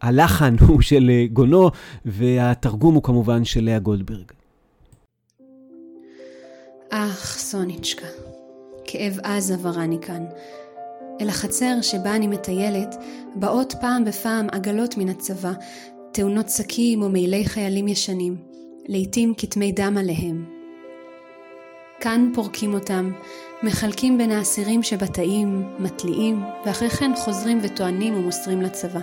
[0.02, 1.70] הלחן הוא של אה, גונו
[2.06, 4.32] והתרגום הוא כמובן של לאה גולדברג.
[6.90, 8.08] אך, סוניצ'קה,
[8.86, 10.26] כאב עז עברני כאן.
[11.22, 12.96] אל החצר שבה אני מטיילת,
[13.36, 15.54] באות פעם בפעם עגלות מן הצבא,
[16.12, 18.38] תאונות שקים או מעילי חיילים ישנים,
[18.88, 20.61] לעתים כתמי דם עליהם,
[22.02, 23.12] כאן פורקים אותם,
[23.64, 29.00] מחלקים בין האסירים שבתאים, מתליעים, ואחרי כן חוזרים וטוענים ומוסרים לצבא.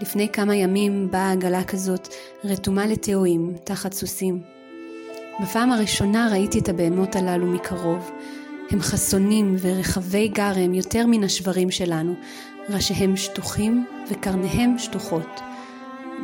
[0.00, 2.08] לפני כמה ימים באה עגלה כזאת,
[2.44, 4.42] רתומה לתאואים, תחת סוסים.
[5.42, 8.10] בפעם הראשונה ראיתי את הבהמות הללו מקרוב.
[8.70, 12.14] הם חסונים ורחבי גרם יותר מן השברים שלנו,
[12.68, 15.40] ראשיהם שטוחים וקרניהם שטוחות.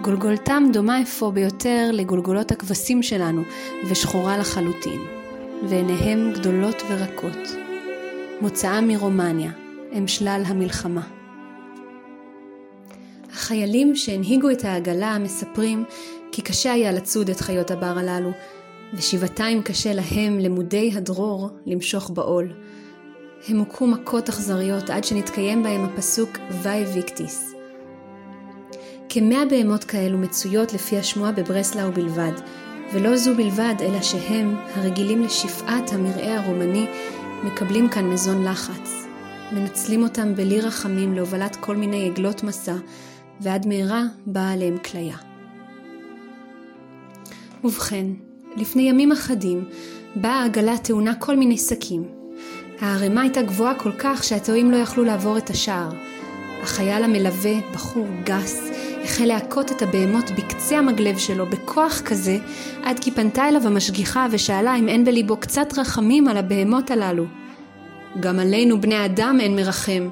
[0.03, 3.43] גולגולתם דומה אפוא ביותר לגולגולות הכבשים שלנו,
[3.89, 5.22] ושחורה לחלוטין.
[5.69, 7.49] ועיניהם גדולות ורקות.
[8.41, 9.51] מוצאם מרומניה,
[9.93, 11.09] הם שלל המלחמה.
[13.33, 15.85] החיילים שהנהיגו את העגלה מספרים
[16.33, 18.31] כי קשה היה לצוד את חיות הבר הללו,
[18.95, 22.53] ושבעתיים קשה להם, למודי הדרור, למשוך בעול.
[23.49, 26.31] הם הוכו מכות אכזריות עד שנתקיים בהם הפסוק
[26.63, 27.55] ואי ויקטיס.
[29.09, 32.33] כמאה בהמות כאלו מצויות לפי השמועה בברסלאו בלבד,
[32.93, 36.87] ולא זו בלבד, אלא שהם, הרגילים לשפעת המרעה הרומני,
[37.45, 39.07] מקבלים כאן מזון לחץ.
[39.53, 42.75] מנצלים אותם בלי רחמים להובלת כל מיני עגלות מסע,
[43.41, 45.17] ועד מהרה באה עליהם כליה.
[47.65, 48.07] ובכן,
[48.57, 49.65] לפני ימים אחדים,
[50.17, 52.05] באה העגלה טעונה כל מיני שקים.
[52.81, 55.91] הערימה הייתה גבוהה כל כך שהטועים לא יכלו לעבור את השער.
[56.63, 58.71] החייל המלווה, בחור גס,
[59.05, 62.39] החל להכות את הבהמות בקצה המגלב שלו בכוח כזה,
[62.83, 67.25] עד כי פנתה אליו המשגיחה ושאלה אם אין בליבו קצת רחמים על הבהמות הללו.
[68.21, 70.09] גם עלינו בני אדם אין מרחם,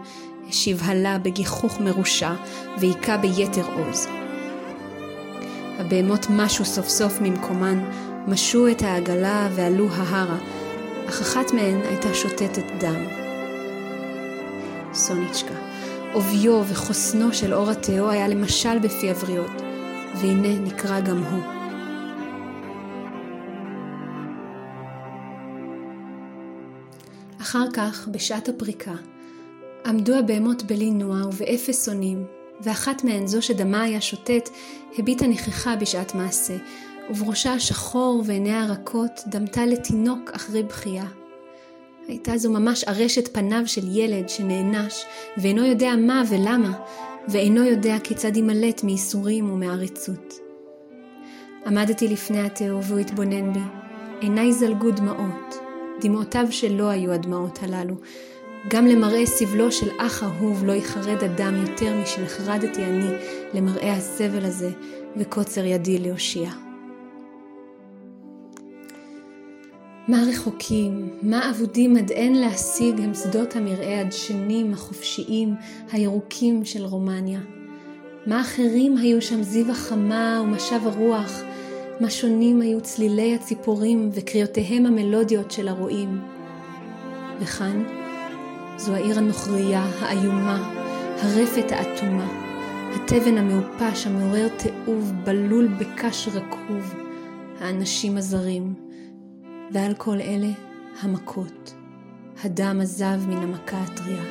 [0.49, 2.33] השיב הלה בגיחוך מרושע,
[2.79, 4.09] והיכה ביתר עוז.
[5.79, 7.79] הבהמות משו סוף סוף ממקומן,
[8.29, 10.39] משו את העגלה ועלו ההרה,
[11.09, 13.05] אך אחת מהן הייתה שותתת דם.
[14.95, 15.60] סוניצ'קה
[16.13, 19.63] עוביו וחוסנו של אור התאו היה למשל בפי הבריות,
[20.15, 21.43] והנה נקרא גם הוא.
[27.41, 28.95] אחר כך, בשעת הפריקה,
[29.87, 32.27] עמדו הבהמות בלי נוע ובאפס אונים,
[32.61, 34.49] ואחת מהן, זו שדמה היה שוטט,
[34.99, 36.57] הביטה נכחה בשעת מעשה,
[37.11, 41.20] ובראשה השחור ועיניה הרכות דמתה לתינוק אחרי בכייה.
[42.11, 45.05] הייתה זו ממש ארשת פניו של ילד שנענש,
[45.39, 46.73] ואינו יודע מה ולמה,
[47.29, 50.35] ואינו יודע כיצד יימלט מייסורים ומעריצות.
[51.67, 53.61] עמדתי לפני התאו והוא התבונן בי,
[54.21, 55.59] עיניי זלגו דמעות,
[56.01, 57.95] דמעותיו שלו היו הדמעות הללו.
[58.69, 63.11] גם למראה סבלו של אח אהוב לא יחרד אדם יותר משנחרדתי אני
[63.55, 64.71] למראה הסבל הזה
[65.17, 66.51] וקוצר ידי להושיע.
[70.11, 75.55] מה רחוקים, מה אבודים עד אין להשיג הם שדות המרעה הדשנים, החופשיים,
[75.93, 77.41] הירוקים של רומניה.
[78.27, 81.43] מה אחרים היו שם זיו החמה ומשב הרוח,
[82.01, 86.21] מה שונים היו צלילי הציפורים וקריאותיהם המלודיות של הרועים.
[87.41, 87.83] וכאן,
[88.77, 90.73] זו העיר הנוכרייה, האיומה,
[91.23, 92.29] הרפת האטומה,
[92.95, 96.95] התבן המעופש המעורר תיעוב, בלול בקש רקוב,
[97.61, 98.90] האנשים הזרים,
[99.73, 100.51] ועל כל אלה
[101.01, 101.75] המכות,
[102.45, 104.23] הדם עזב מן המכה הטריה.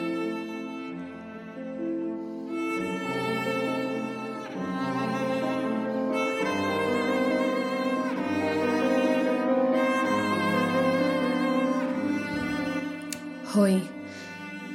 [13.54, 13.80] הוי,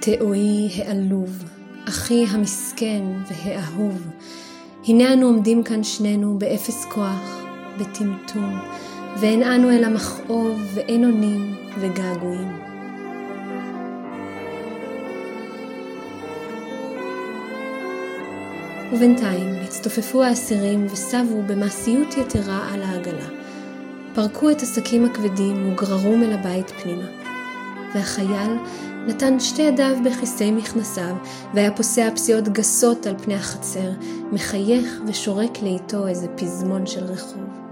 [0.01, 1.45] תאוי העלוב,
[1.89, 4.07] אחי המסכן והאהוב,
[4.89, 7.41] הנה אנו עומדים כאן שנינו באפס כוח,
[7.79, 8.59] בטמטום,
[9.21, 12.65] ואין אנו אלא מכאוב ואין אונים וגעגועים.
[18.93, 23.27] ובינתיים הצטופפו האסירים וסבו במעשיות יתרה על העגלה.
[24.15, 27.07] פרקו את השקים הכבדים וגררו אל הבית פנימה.
[27.95, 28.57] והחייל
[29.07, 31.17] נתן שתי ידיו בכיסי מכנסיו,
[31.55, 33.91] והיה פוסע פסיעות גסות על פני החצר,
[34.33, 37.64] מחייך ושורק לאיתו איזה פזמון של רחוב.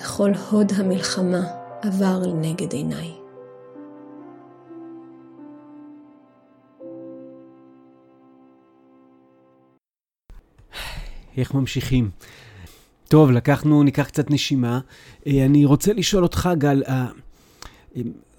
[0.00, 1.42] וכל הוד המלחמה
[1.82, 3.12] עבר לנגד עיניי.
[11.36, 12.10] איך ממשיכים?
[13.08, 14.80] טוב, לקחנו, ניקח קצת נשימה.
[15.26, 16.82] אה, אני רוצה לשאול אותך, גל,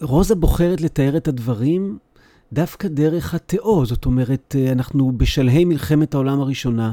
[0.02, 1.98] רוזה בוחרת לתאר את הדברים
[2.54, 6.92] דווקא דרך התיאור, זאת אומרת, אה, אנחנו בשלהי מלחמת העולם הראשונה,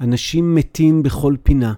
[0.00, 1.72] אנשים מתים בכל פינה.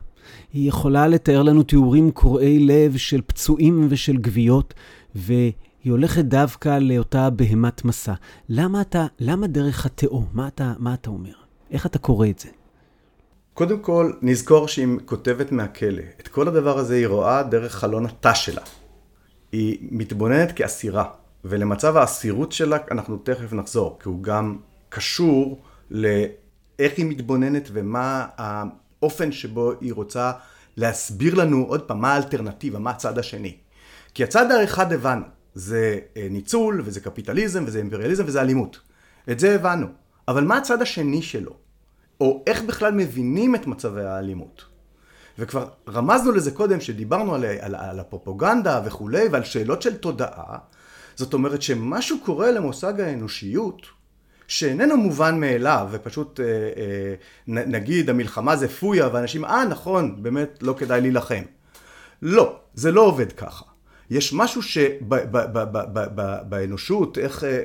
[0.53, 4.75] היא יכולה לתאר לנו תיאורים קורעי לב של פצועים ושל גוויות,
[5.15, 5.53] והיא
[5.89, 8.15] הולכת דווקא לאותה בהמת מסע.
[8.49, 10.25] למה אתה, למה דרך התיאור?
[10.33, 11.33] מה אתה, מה אתה אומר?
[11.71, 12.49] איך אתה קורא את זה?
[13.55, 16.03] קודם כל, נזכור שהיא כותבת מהכלא.
[16.21, 18.63] את כל הדבר הזה היא רואה דרך חלון התא שלה.
[19.53, 21.05] היא מתבוננת כאסירה,
[21.45, 24.57] ולמצב האסירות שלה אנחנו תכף נחזור, כי הוא גם
[24.89, 25.61] קשור
[25.91, 28.27] לאיך היא מתבוננת ומה
[29.03, 30.33] האופן שבו היא רוצה
[30.77, 33.57] להסביר לנו עוד פעם מה האלטרנטיבה, מה הצד השני.
[34.15, 38.81] כי הצד האחד הבנו, זה אה, ניצול וזה קפיטליזם וזה אימפריאליזם וזה אלימות.
[39.31, 39.87] את זה הבנו.
[40.29, 41.53] אבל מה הצד השני שלו?
[42.21, 44.65] או איך בכלל מבינים את מצבי האלימות?
[45.39, 50.59] וכבר רמזנו לזה קודם, שדיברנו על, על, על הפרופוגנדה וכולי, ועל שאלות של תודעה.
[51.17, 53.87] זאת אומרת שמשהו קורה למושג האנושיות,
[54.49, 57.15] שאיננו מובן מאליו, ופשוט אה, אה,
[57.47, 61.43] נגיד המלחמה זה פויה, ואנשים, אה נכון, באמת לא כדאי להילחם.
[62.23, 63.65] לא, זה לא עובד ככה.
[64.11, 64.63] יש משהו
[66.03, 67.61] שבאנושות, איך אה, אה, אה,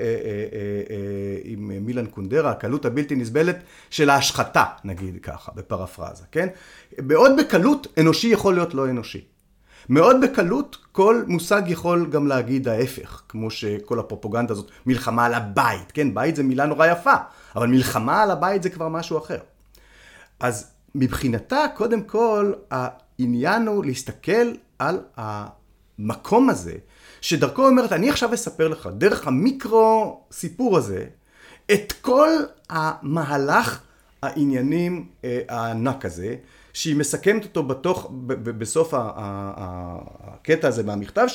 [1.43, 6.47] עם מילן קונדרה, הקלות הבלתי נסבלת של ההשחתה, נגיד ככה, בפרפרזה, כן?
[6.99, 9.32] מאוד בקלות אנושי יכול להיות לא אנושי.
[9.89, 15.91] מאוד בקלות כל מושג יכול גם להגיד ההפך, כמו שכל הפרופוגנדה הזאת, מלחמה על הבית,
[15.91, 16.13] כן?
[16.13, 17.15] בית זה מילה נורא יפה,
[17.55, 19.39] אבל מלחמה על הבית זה כבר משהו אחר.
[20.39, 24.99] אז מבחינתה, קודם כל, העניין הוא להסתכל על.
[25.99, 26.73] המקום הזה,
[27.21, 31.05] שדרכו אומרת, אני עכשיו אספר לך, דרך המיקרו סיפור הזה,
[31.71, 32.29] את כל
[32.69, 33.81] המהלך
[34.21, 36.35] העניינים אה, הענק הזה,
[36.73, 41.25] שהיא מסכמת אותו בתוך, בסוף הקטע הזה מהמכתב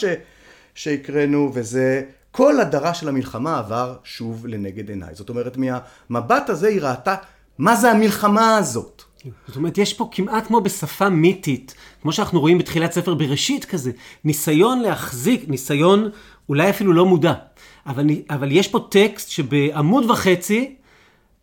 [0.75, 5.15] שהקראנו, וזה כל הדרה של המלחמה עבר שוב לנגד עיניי.
[5.15, 7.15] זאת אומרת, מהמבט הזה היא ראתה
[7.59, 9.03] מה זה המלחמה הזאת.
[9.47, 13.91] זאת אומרת, יש פה כמעט כמו בשפה מיתית, כמו שאנחנו רואים בתחילת ספר בראשית כזה,
[14.25, 16.11] ניסיון להחזיק, ניסיון
[16.49, 17.35] אולי אפילו לא מודע,
[17.87, 20.77] אבל, אבל יש פה טקסט שבעמוד וחצי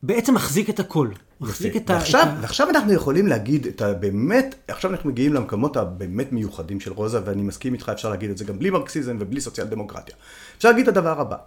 [0.04, 1.10] בעצם מחזיק את הכל.
[1.42, 2.38] מחזיק את ועכשיו, ה...
[2.42, 7.42] ועכשיו אנחנו יכולים להגיד את הבאמת, עכשיו אנחנו מגיעים למקומות הבאמת מיוחדים של רוזה, ואני
[7.42, 10.16] מסכים איתך, אפשר להגיד את זה גם בלי מרקסיזם ובלי סוציאל דמוקרטיה.
[10.58, 11.38] אפשר להגיד את הדבר הבא,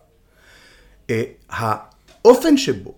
[1.10, 2.94] אה, האופן שבו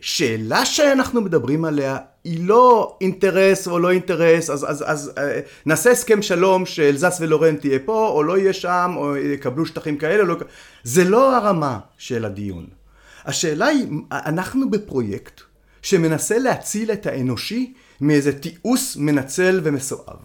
[0.00, 5.90] שאלה שאנחנו מדברים עליה היא לא אינטרס או לא אינטרס, אז, אז, אז אה, נעשה
[5.90, 10.36] הסכם שלום שאלזס ולורן תהיה פה, או לא יהיה שם, או יקבלו שטחים כאלה, לא...
[10.84, 12.79] זה לא הרמה של הדיון.
[13.24, 15.40] השאלה היא, אנחנו בפרויקט
[15.82, 20.16] שמנסה להציל את האנושי מאיזה תיעוש מנצל ומסואב.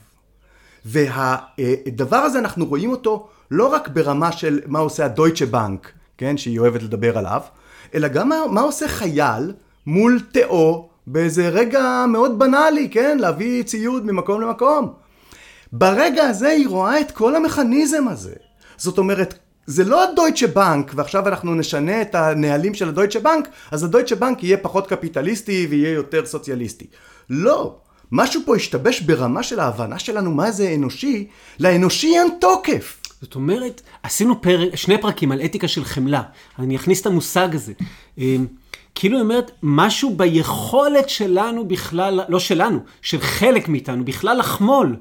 [0.85, 6.59] והדבר הזה אנחנו רואים אותו לא רק ברמה של מה עושה הדויטשה בנק, כן, שהיא
[6.59, 7.41] אוהבת לדבר עליו,
[7.93, 9.53] אלא גם מה, מה עושה חייל
[9.85, 14.93] מול תאו באיזה רגע מאוד בנאלי, כן, להביא ציוד ממקום למקום.
[15.71, 18.33] ברגע הזה היא רואה את כל המכניזם הזה.
[18.77, 23.83] זאת אומרת, זה לא הדויטשה בנק, ועכשיו אנחנו נשנה את הנהלים של הדויטשה בנק, אז
[23.83, 26.85] הדויטשה בנק יהיה פחות קפיטליסטי ויהיה יותר סוציאליסטי.
[27.29, 27.75] לא.
[28.11, 31.27] משהו פה השתבש ברמה של ההבנה שלנו מה זה אנושי,
[31.59, 33.01] לאנושי אין תוקף.
[33.21, 36.21] זאת אומרת, עשינו פרק, שני פרקים על אתיקה של חמלה.
[36.59, 37.73] אני אכניס את המושג הזה.
[38.17, 38.45] אמ,
[38.95, 44.95] כאילו היא אומרת, משהו ביכולת שלנו בכלל, לא שלנו, של חלק מאיתנו, בכלל לחמול.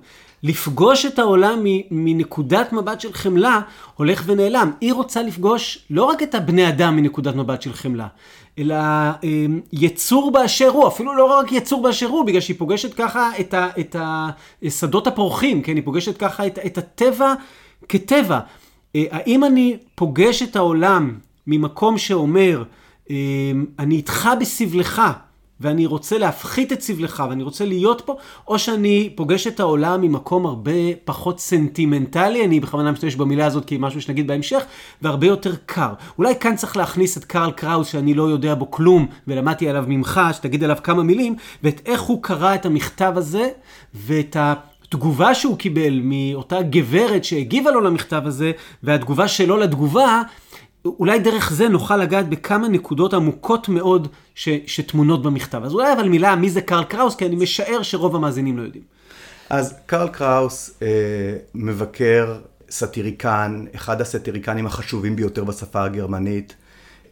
[0.45, 1.59] לפגוש את העולם
[1.91, 3.61] מנקודת מבט של חמלה,
[3.95, 4.71] הולך ונעלם.
[4.81, 8.07] היא רוצה לפגוש לא רק את הבני אדם מנקודת מבט של חמלה,
[8.59, 13.31] אלא אה, יצור באשר הוא, אפילו לא רק יצור באשר הוא, בגלל שהיא פוגשת ככה
[13.41, 13.97] את, ה, את
[14.63, 15.77] השדות הפורחים, כן?
[15.77, 17.35] היא פוגשת ככה את, את הטבע
[17.89, 18.41] כטבע.
[18.97, 22.63] אה, האם אני פוגש את העולם ממקום שאומר,
[23.11, 23.17] אה,
[23.79, 25.03] אני איתך בסבלך,
[25.65, 28.17] ואני רוצה להפחית את סבלך ואני רוצה להיות פה,
[28.49, 30.73] או שאני פוגש את העולם ממקום הרבה
[31.05, 34.63] פחות סנטימנטלי, אני בכוונה משתמש במילה הזאת כי משהו שנגיד בהמשך,
[35.03, 35.93] והרבה יותר קר.
[36.19, 40.21] אולי כאן צריך להכניס את קרל קראוס שאני לא יודע בו כלום, ולמדתי עליו ממך,
[40.33, 43.49] שתגיד עליו כמה מילים, ואת איך הוא קרא את המכתב הזה,
[43.95, 44.55] ואת ה...
[44.89, 50.23] תגובה שהוא קיבל מאותה גברת שהגיבה לו למכתב הזה, והתגובה שלו לתגובה,
[50.85, 55.65] אולי דרך זה נוכל לגעת בכמה נקודות עמוקות מאוד ש, שטמונות במכתב.
[55.65, 57.15] אז אולי אבל מילה, מי זה קרל קראוס?
[57.15, 58.85] כי אני משער שרוב המאזינים לא יודעים.
[59.51, 60.89] אז קרל קראוס אה,
[61.55, 62.39] מבקר
[62.71, 66.55] סאטיריקן, אחד הסאטיריקנים החשובים ביותר בשפה הגרמנית,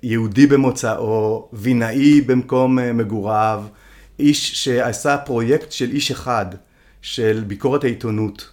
[0.02, 3.64] יהודי במוצאו, וינאי במקום אה, מגוריו,
[4.18, 6.46] איש שעשה פרויקט של איש אחד,
[7.02, 8.51] של ביקורת העיתונות.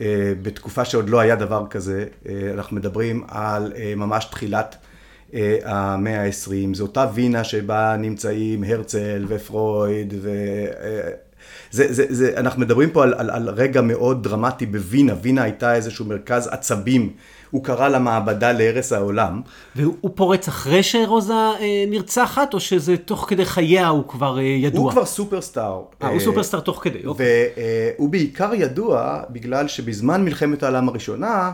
[0.00, 4.76] אה, בתקופה שעוד לא היה דבר כזה, אה, אנחנו מדברים על אה, ממש תחילת
[5.64, 10.30] המאה ה-20, זו אותה וינה שבה נמצאים הרצל ופרויד ו...
[11.70, 15.74] זה, זה, זה, אנחנו מדברים פה על, על, על רגע מאוד דרמטי בווינה, וינה הייתה
[15.74, 17.12] איזשהו מרכז עצבים
[17.50, 19.40] הוא קרא למעבדה להרס העולם.
[19.76, 24.82] והוא פורץ אחרי שרוזה אה, נרצחת, או שזה תוך כדי חייה הוא כבר אה, ידוע?
[24.82, 25.82] הוא כבר סופרסטאר.
[26.02, 27.26] אה, הוא סופרסטאר תוך כדי, אוקיי.
[27.96, 31.52] והוא בעיקר ידוע בגלל שבזמן מלחמת העולם הראשונה,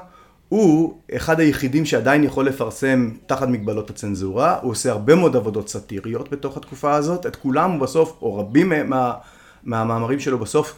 [0.48, 6.30] הוא אחד היחידים שעדיין יכול לפרסם תחת מגבלות הצנזורה, הוא עושה הרבה מאוד עבודות סאטיריות
[6.30, 9.12] בתוך התקופה הזאת, את כולם הוא בסוף, או רבים מה,
[9.64, 10.74] מהמאמרים שלו בסוף,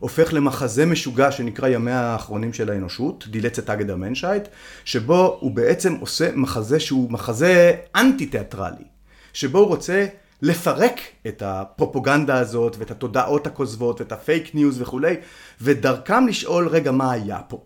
[0.00, 4.48] הופך למחזה משוגע שנקרא ימיה האחרונים של האנושות, Die letzten Tage der Menschheit,
[4.84, 8.84] שבו הוא בעצם עושה מחזה שהוא מחזה אנטי תיאטרלי,
[9.32, 10.06] שבו הוא רוצה
[10.42, 15.16] לפרק את הפרופוגנדה הזאת ואת התודעות הכוזבות ואת הפייק ניוז וכולי,
[15.60, 17.62] ודרכם לשאול רגע מה היה פה.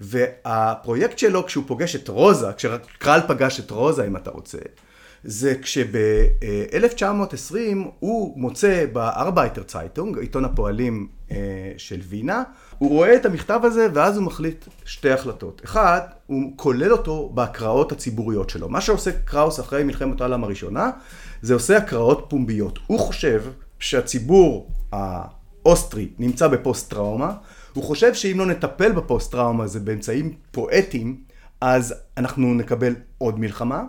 [0.00, 4.58] והפרויקט שלו כשהוא פוגש את רוזה, כשקרל פגש את רוזה אם אתה רוצה,
[5.24, 7.54] זה כשב-1920
[7.98, 11.08] הוא מוצא בארבייטר צייטונג, עיתון הפועלים
[11.76, 12.42] של וינה,
[12.78, 15.60] הוא רואה את המכתב הזה ואז הוא מחליט שתי החלטות.
[15.64, 18.68] אחד, הוא כולל אותו בהקראות הציבוריות שלו.
[18.68, 20.90] מה שעושה קראוס אחרי מלחמת העולם הראשונה,
[21.42, 22.78] זה עושה הקראות פומביות.
[22.86, 23.42] הוא חושב
[23.78, 27.32] שהציבור האוסטרי נמצא בפוסט טראומה,
[27.74, 31.16] הוא חושב שאם לא נטפל בפוסט טראומה הזה באמצעים פואטיים,
[31.60, 33.82] אז אנחנו נקבל עוד מלחמה.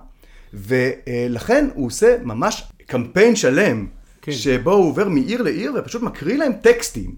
[0.53, 3.87] ולכן הוא עושה ממש קמפיין שלם,
[4.21, 4.31] כן.
[4.31, 7.15] שבו הוא עובר מעיר לעיר ופשוט מקריא להם טקסטים,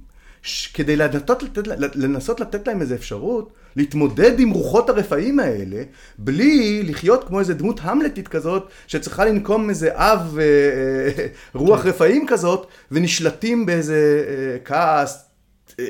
[0.74, 5.84] כדי לנסות לתת, לנסות לתת להם איזו אפשרות להתמודד עם רוחות הרפאים האלה,
[6.18, 11.90] בלי לחיות כמו איזה דמות המלטית כזאת, שצריכה לנקום איזה אב אה, אה, רוח כן.
[11.90, 15.26] רפאים כזאת, ונשלטים באיזה אה, כעס,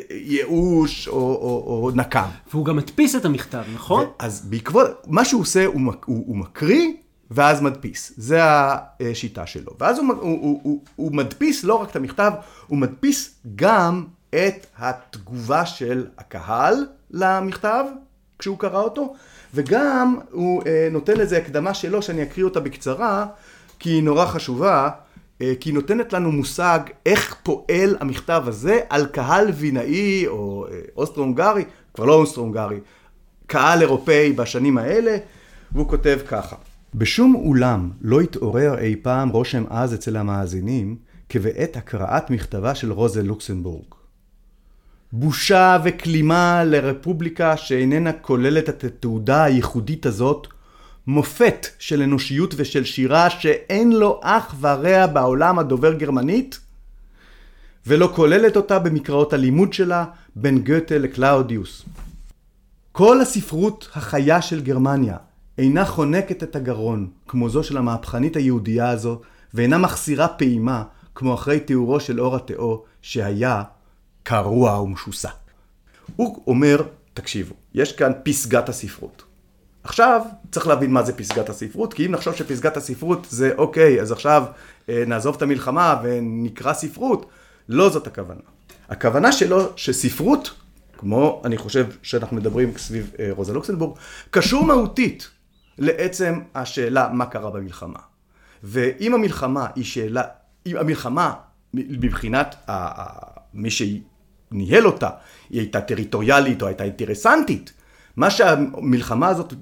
[0.09, 2.27] ייאוש או, או, או נקם.
[2.51, 4.05] והוא גם מדפיס את המכתב, נכון?
[4.19, 6.91] אז בעקבות, מה שהוא עושה, הוא, הוא, הוא מקריא
[7.31, 8.13] ואז מדפיס.
[8.17, 9.71] זה השיטה שלו.
[9.79, 12.31] ואז הוא, הוא, הוא, הוא, הוא מדפיס לא רק את המכתב,
[12.67, 17.83] הוא מדפיס גם את התגובה של הקהל למכתב,
[18.39, 19.13] כשהוא קרא אותו,
[19.53, 23.25] וגם הוא אה, נותן לזה הקדמה שלו, שאני אקריא אותה בקצרה,
[23.79, 24.89] כי היא נורא חשובה,
[25.41, 30.79] אה, כי היא נותנת לנו מושג איך פועל המכתב הזה על קהל וינאי או אה,
[30.97, 32.79] אוסטרו-הונגרי, כבר לא אוסטרו-הונגרי,
[33.47, 35.17] קהל אירופאי בשנים האלה,
[35.71, 36.55] והוא כותב ככה:
[36.95, 40.95] בשום אולם לא התעורר אי פעם רושם עז אצל המאזינים
[41.29, 43.85] כבעת הקראת מכתבה של רוזה לוקסנבורג.
[45.17, 50.47] בושה וכלימה לרפובליקה שאיננה כוללת את התעודה הייחודית הזאת,
[51.07, 56.59] מופת של אנושיות ושל שירה שאין לו אח ורע בעולם הדובר גרמנית,
[57.87, 60.05] ולא כוללת אותה במקראות הלימוד שלה,
[60.35, 61.85] בין גתה לקלאודיוס.
[62.91, 65.17] כל הספרות החיה של גרמניה
[65.57, 69.21] אינה חונקת את הגרון, כמו זו של המהפכנית היהודייה הזו,
[69.53, 70.83] ואינה מחסירה פעימה,
[71.15, 73.63] כמו אחרי תיאורו של אור התאו, שהיה
[74.25, 75.29] קרוע ומשוסע.
[76.15, 76.81] הוא אומר,
[77.13, 79.23] תקשיבו, יש כאן פסגת הספרות.
[79.83, 80.21] עכשיו
[80.51, 84.43] צריך להבין מה זה פסגת הספרות, כי אם נחשוב שפסגת הספרות זה אוקיי, אז עכשיו
[84.89, 87.29] אה, נעזוב את המלחמה ונקרא ספרות,
[87.69, 88.39] לא זאת הכוונה.
[88.89, 90.53] הכוונה שלו שספרות,
[90.97, 93.97] כמו אני חושב שאנחנו מדברים סביב אה, רוזה לוקסנבורג,
[94.29, 95.29] קשור מהותית
[95.77, 97.99] לעצם השאלה מה קרה במלחמה.
[98.63, 100.23] ואם המלחמה היא שאלה,
[100.65, 101.33] אם המלחמה
[101.73, 103.05] מבחינת ה, ה,
[103.53, 103.69] מי
[104.49, 105.09] שניהל אותה,
[105.49, 107.73] היא הייתה טריטוריאלית או הייתה אינטרסנטית,
[108.17, 109.53] מה שהמלחמה הזאת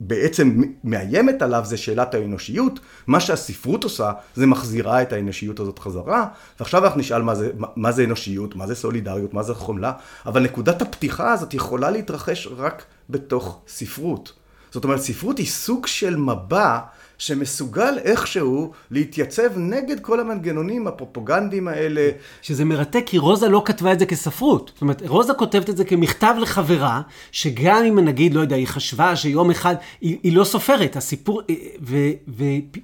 [0.00, 6.26] בעצם מאיימת עליו זה שאלת האנושיות, מה שהספרות עושה זה מחזירה את האנושיות הזאת חזרה,
[6.60, 9.92] ועכשיו אנחנו נשאל מה זה, מה זה אנושיות, מה זה סולידריות, מה זה חומלה,
[10.26, 14.32] אבל נקודת הפתיחה הזאת יכולה להתרחש רק בתוך ספרות.
[14.70, 16.78] זאת אומרת, ספרות היא סוג של מבע
[17.20, 22.10] שמסוגל איכשהו להתייצב נגד כל המנגנונים הפרופוגנדיים האלה.
[22.42, 24.70] שזה מרתק, כי רוזה לא כתבה את זה כספרות.
[24.74, 27.00] זאת אומרת, רוזה כותבת את זה כמכתב לחברה,
[27.32, 31.42] שגם אם נגיד, לא יודע, היא חשבה שיום אחד, היא, היא לא סופרת, הסיפור,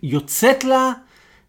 [0.03, 0.93] ויוצאת לה...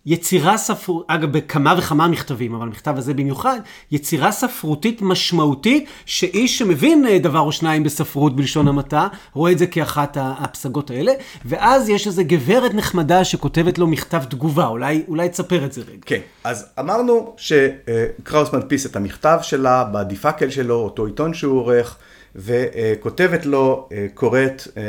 [0.09, 3.59] יצירה ספרותית, אגב, בכמה וכמה מכתבים, אבל המכתב הזה במיוחד,
[3.91, 9.67] יצירה ספרותית משמעותית, שאיש שמבין אה, דבר או שניים בספרות בלשון המעטה, רואה את זה
[9.67, 11.11] כאחת הפסגות האלה,
[11.45, 16.01] ואז יש איזו גברת נחמדה שכותבת לו מכתב תגובה, אולי, אולי תספר את זה רגע.
[16.05, 21.97] כן, אז אמרנו שקראוס מדפיס את המכתב שלה בדיפקל שלו, אותו עיתון שהוא עורך,
[22.35, 24.83] וכותבת לו, אה, קוראת אה,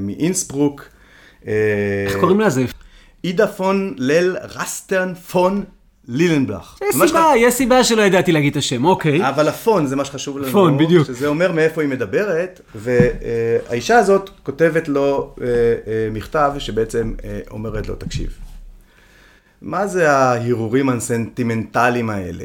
[0.00, 0.88] מאינסברוק.
[2.06, 2.64] איך קוראים לה זה?
[3.24, 5.64] אידה פון ליל רסטרן פון
[6.08, 6.78] לילנבלך.
[6.82, 9.28] יש סיבה, יש סיבה שלא ידעתי להגיד את השם, אוקיי.
[9.28, 10.52] אבל הפון זה מה שחשוב לנו.
[10.52, 11.06] פון, בדיוק.
[11.06, 17.88] שזה אומר מאיפה היא מדברת, והאישה הזאת כותבת לו אה, אה, מכתב שבעצם אה, אומרת
[17.88, 18.38] לו, תקשיב.
[19.62, 22.44] מה זה ההרהורים הסנטימנטליים האלה?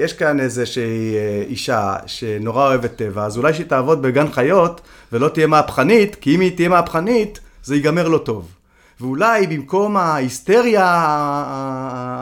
[0.00, 1.14] יש כאן איזושהי
[1.48, 4.80] אישה שנורא אוהבת טבע, אז אולי שהיא תעבוד בגן חיות
[5.12, 8.48] ולא תהיה מהפכנית, כי אם היא תהיה מהפכנית, זה ייגמר לא טוב.
[9.00, 10.84] ואולי במקום ההיסטריה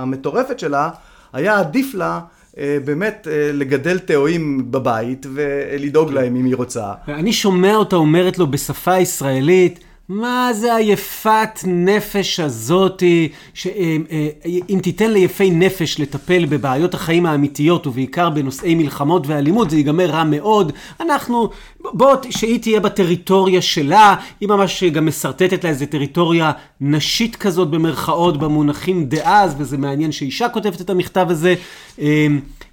[0.03, 0.91] המטורפת שלה,
[1.33, 2.21] היה עדיף לה
[2.59, 6.93] אה, באמת אה, לגדל תאואים בבית ולדאוג להם אם היא רוצה.
[7.09, 9.81] אני שומע אותה אומרת לו בשפה ישראלית,
[10.11, 14.29] מה זה היפת נפש הזאתי, שאם אה,
[14.71, 20.25] אה, תיתן ליפי נפש לטפל בבעיות החיים האמיתיות ובעיקר בנושאי מלחמות ואלימות זה ייגמר רע
[20.25, 20.73] מאוד.
[21.01, 21.51] אנחנו,
[21.81, 28.39] בוא, שהיא תהיה בטריטוריה שלה, היא ממש גם משרטטת לה איזה טריטוריה נשית כזאת במרכאות
[28.39, 31.55] במונחים דאז, וזה מעניין שאישה כותבת את המכתב הזה.
[32.01, 32.27] אה,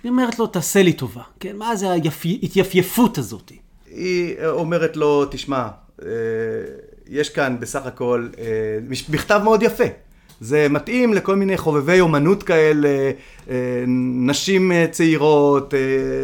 [0.03, 1.55] היא אומרת לו, תעשה לי טובה, כן?
[1.55, 3.51] מה זה ההתייפייפות הזאת?
[3.91, 5.67] היא אומרת לו, תשמע,
[7.09, 8.45] יש כאן בסך הכל אה,
[9.09, 9.83] מכתב מאוד יפה.
[10.41, 13.11] זה מתאים לכל מיני חובבי אומנות כאלה,
[13.49, 13.83] אה,
[14.25, 15.73] נשים אה, צעירות,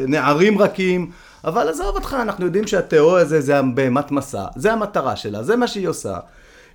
[0.08, 1.12] נערים רכים,
[1.44, 5.68] אבל עזוב אותך, אנחנו יודעים שהתיאוריה הזה זה הבהמת מסע, זה המטרה שלה, זה מה
[5.68, 6.18] שהיא עושה.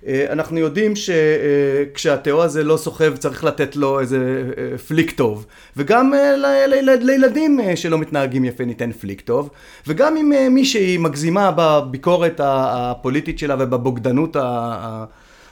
[0.07, 5.45] אה, אנחנו יודעים שכשהתיאור הזה לא סוחב צריך לתת לו איזה אה, פליק טוב.
[5.77, 6.35] וגם אה,
[7.01, 9.49] לילדים שלא מתנהגים יפה ניתן פליק טוב.
[9.87, 14.37] וגם אם מישהי מגזימה בביקורת הפוליטית שלה ובבוגדנות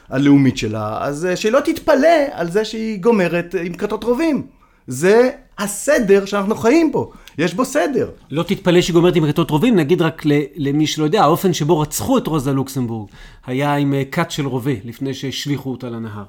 [0.09, 4.56] הלאומית שלה אז שלא תתפלא על זה שהיא גומרת עם כתות רובים
[4.87, 7.11] זה הסדר שאנחנו חיים בו.
[7.37, 8.09] יש בו סדר.
[8.31, 10.23] לא תתפלא שהיא גומרת עם רקטות רובים, נגיד רק
[10.55, 13.09] למי שלא יודע, האופן שבו רצחו את רוזה לוקסמבורג
[13.45, 16.23] היה עם אה, כת של רובה, לפני שהשליכו אותה לנהר.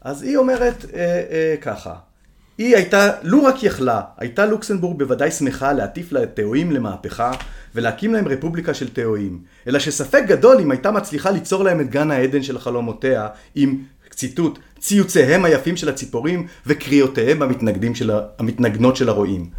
[0.00, 1.94] אז היא אומרת אה, אה, ככה,
[2.58, 7.32] היא הייתה, לו רק יכלה, הייתה לוקסמבורג בוודאי שמחה להטיף לתאואים למהפכה
[7.74, 12.10] ולהקים להם רפובליקה של תאואים, אלא שספק גדול אם הייתה מצליחה ליצור להם את גן
[12.10, 13.78] העדן של חלומותיה, עם
[14.10, 19.50] ציטוט, ציוציהם היפים של הציפורים וקריאותיהם המתנגדים של, המתנגנות של הרועים.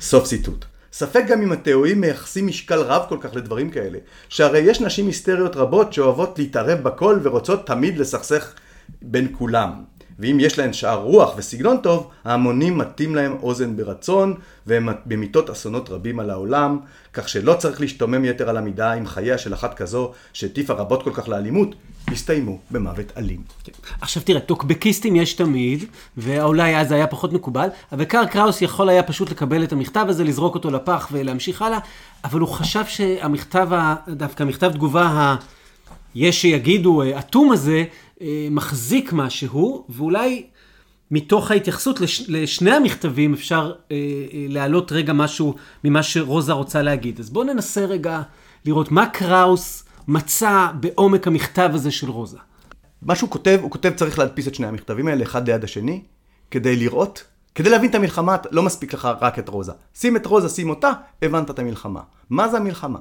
[0.00, 0.64] סוף ציטוט.
[0.92, 3.98] ספק גם אם התיאורים מייחסים משקל רב כל כך לדברים כאלה,
[4.28, 8.54] שהרי יש נשים היסטריות רבות שאוהבות להתערב בכל ורוצות תמיד לסכסך
[9.02, 9.70] בין כולם.
[10.18, 14.34] ואם יש להן שאר רוח וסגנון טוב, ההמונים מטים להם אוזן ברצון,
[14.66, 16.78] והם במיתות אסונות רבים על העולם,
[17.12, 21.10] כך שלא צריך להשתומם יתר על המידה עם חייה של אחת כזו, שהטיפה רבות כל
[21.14, 21.74] כך לאלימות,
[22.08, 23.42] הסתיימו במוות אלים.
[24.00, 25.84] עכשיו תראה, טוקבקיסטים יש תמיד,
[26.16, 30.24] ואולי אז היה פחות מקובל, אבל קאר קראוס יכול היה פשוט לקבל את המכתב הזה,
[30.24, 31.78] לזרוק אותו לפח ולהמשיך הלאה,
[32.24, 33.68] אבל הוא חשב שהמכתב,
[34.08, 35.36] דווקא מכתב תגובה ה...
[36.14, 37.84] יש שיגידו, אטום הזה,
[38.20, 40.46] אה, מחזיק משהו, ואולי
[41.10, 45.54] מתוך ההתייחסות לש, לשני המכתבים אפשר אה, אה, להעלות רגע משהו
[45.84, 47.20] ממה שרוזה רוצה להגיד.
[47.20, 48.22] אז בואו ננסה רגע
[48.64, 52.38] לראות מה קראוס מצא בעומק המכתב הזה של רוזה.
[53.02, 56.02] מה שהוא כותב, הוא כותב צריך להדפיס את שני המכתבים האלה, אחד ליד השני,
[56.50, 59.72] כדי לראות, כדי להבין את המלחמה, לא מספיק לך רק את רוזה.
[59.94, 60.92] שים את רוזה, שים אותה,
[61.22, 62.00] הבנת את המלחמה.
[62.30, 62.98] מה זה המלחמה?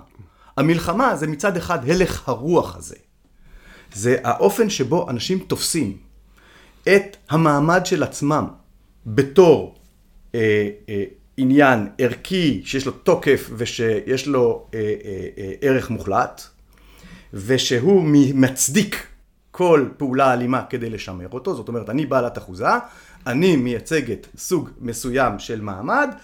[0.58, 2.96] המלחמה זה מצד אחד הלך הרוח הזה.
[3.94, 5.98] זה האופן שבו אנשים תופסים
[6.84, 8.48] את המעמד של עצמם
[9.06, 9.76] בתור
[10.36, 11.04] אה, אה,
[11.38, 16.42] עניין ערכי שיש לו תוקף ושיש לו אה, אה, אה, ערך מוחלט,
[17.34, 18.04] ושהוא
[18.34, 19.08] מצדיק
[19.52, 22.68] כל פעולה אלימה כדי לשמר אותו, זאת אומרת, אני בעלת אחוזה,
[23.28, 26.16] אני מייצגת סוג מסוים של מעמד,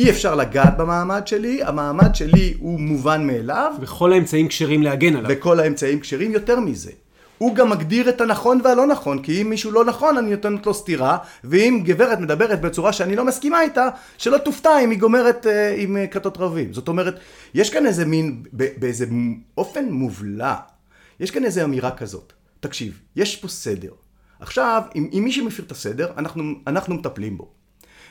[0.00, 3.72] אי אפשר לגעת במעמד שלי, המעמד שלי הוא מובן מאליו.
[3.80, 5.30] וכל האמצעים כשרים להגן עליו.
[5.32, 6.90] וכל האמצעים כשרים יותר מזה.
[7.38, 10.74] הוא גם מגדיר את הנכון והלא נכון, כי אם מישהו לא נכון, אני נותנת לו
[10.74, 13.88] סטירה, ואם גברת מדברת בצורה שאני לא מסכימה איתה,
[14.18, 16.72] שלא תופתע אם היא גומרת אה, עם אה, כתות רבים.
[16.72, 17.14] זאת אומרת,
[17.54, 19.06] יש כאן איזה מין, באיזה
[19.58, 20.54] אופן מובלע,
[21.20, 22.32] יש כאן איזה אמירה כזאת.
[22.60, 23.92] תקשיב, יש פה סדר.
[24.40, 27.59] עכשיו, אם, אם מישהו מפיר את הסדר, אנחנו, אנחנו מטפלים בו.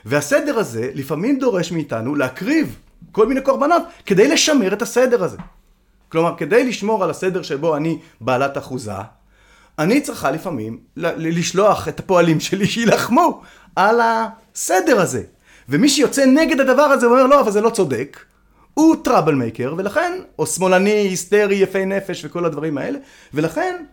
[0.06, 2.76] והסדר הזה לפעמים דורש מאיתנו להקריב
[3.12, 5.38] כל מיני קורבנות כדי לשמר את הסדר הזה.
[6.10, 8.92] כלומר, כדי לשמור על הסדר שבו אני בעלת אחוזה,
[9.80, 13.42] אני צריכה לפעמים לשלוח את הפועלים שלי שיילחמו
[13.76, 15.24] על הסדר הזה.
[15.70, 18.20] ומי שיוצא נגד הדבר הזה ואומר לא, אבל זה לא צודק,
[18.74, 23.00] הוא טראבל מייקר, ולכן, או שמאלני, היסטרי, יפי נפש וכל הדברים האלה,
[23.34, 23.84] ולכן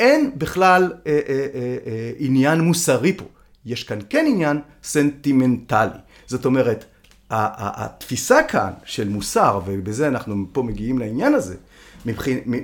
[0.00, 3.24] אין בכלל אה, אה, אה, אה, עניין מוסרי פה.
[3.66, 5.98] יש כאן כן עניין סנטימנטלי.
[6.26, 6.84] זאת אומרת,
[7.30, 11.56] התפיסה כאן של מוסר, ובזה אנחנו פה מגיעים לעניין הזה,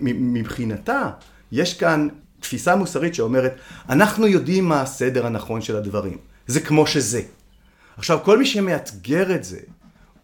[0.03, 1.11] מבחינתה,
[1.53, 2.09] יש כאן
[2.41, 3.55] תפיסה מוסרית שאומרת,
[3.89, 6.19] אנחנו יודעים מה הסדר הנכון של הדברים.
[6.47, 7.23] זה כמו שזה.
[7.97, 9.59] עכשיו, כל מי שמאתגר את זה,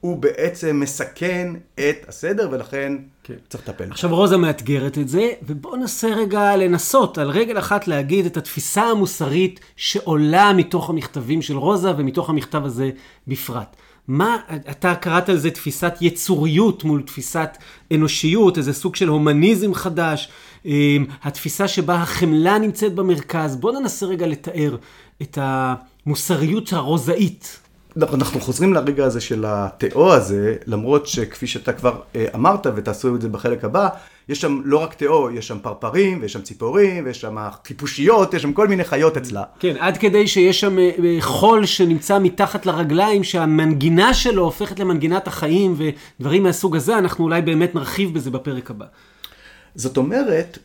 [0.01, 2.93] הוא בעצם מסכן את הסדר, ולכן
[3.25, 3.35] כן.
[3.49, 3.91] צריך לטפל.
[3.91, 8.83] עכשיו רוזה מאתגרת את זה, ובואו ננסה רגע לנסות על רגל אחת להגיד את התפיסה
[8.83, 12.91] המוסרית שעולה מתוך המכתבים של רוזה ומתוך המכתב הזה
[13.29, 13.77] בפרט.
[14.09, 14.37] מה,
[14.71, 17.57] אתה קראת לזה תפיסת יצוריות מול תפיסת
[17.95, 20.29] אנושיות, איזה סוג של הומניזם חדש,
[20.65, 23.57] אמ, התפיסה שבה החמלה נמצאת במרכז.
[23.57, 24.77] בוא ננסה רגע לתאר
[25.23, 27.64] את המוסריות הרוזאית.
[28.03, 33.21] אנחנו חוזרים לרגע הזה של התיאו הזה, למרות שכפי שאתה כבר אה, אמרת, ותעשו את
[33.21, 33.89] זה בחלק הבא,
[34.29, 38.43] יש שם לא רק תיאו, יש שם פרפרים, ויש שם ציפורים, ויש שם טיפושיות, יש
[38.43, 39.43] שם כל מיני חיות אצלה.
[39.61, 45.27] כן, עד כדי שיש שם אה, אה, חול שנמצא מתחת לרגליים, שהמנגינה שלו הופכת למנגינת
[45.27, 48.87] החיים, ודברים מהסוג הזה, אנחנו אולי באמת נרחיב בזה בפרק הבא.
[49.75, 50.59] זאת אומרת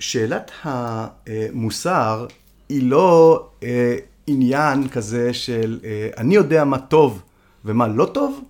[0.00, 2.26] ששאלת המוסר
[2.68, 3.46] היא לא
[4.26, 5.80] עניין כזה של
[6.16, 7.22] אני יודע מה טוב
[7.64, 8.40] ומה לא טוב,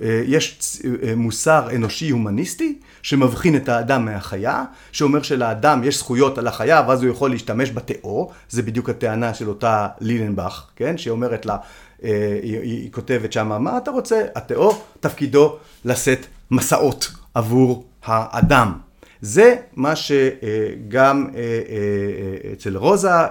[0.00, 0.82] יש
[1.16, 7.10] מוסר אנושי הומניסטי שמבחין את האדם מהחיה, שאומר שלאדם יש זכויות על החיה ואז הוא
[7.12, 11.56] יכול להשתמש בתיאו, זה בדיוק הטענה של אותה לילנבך, כן, שאומרת לה,
[12.02, 14.22] היא, היא כותבת שמה, מה אתה רוצה?
[14.34, 18.87] התיאו תפקידו לשאת מסעות עבור האדם.
[19.20, 23.26] זה מה שגם אה, אה, אצל רוזה אה,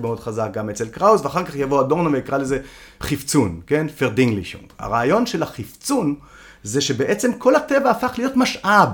[0.00, 2.58] מאוד חזק, גם אצל קראוס, ואחר כך יבוא אדורנו ויקרא לזה
[3.02, 3.88] חפצון, כן?
[3.88, 4.60] פרדינגלישון.
[4.78, 6.14] הרעיון של החפצון
[6.62, 8.88] זה שבעצם כל הטבע הפך להיות משאב.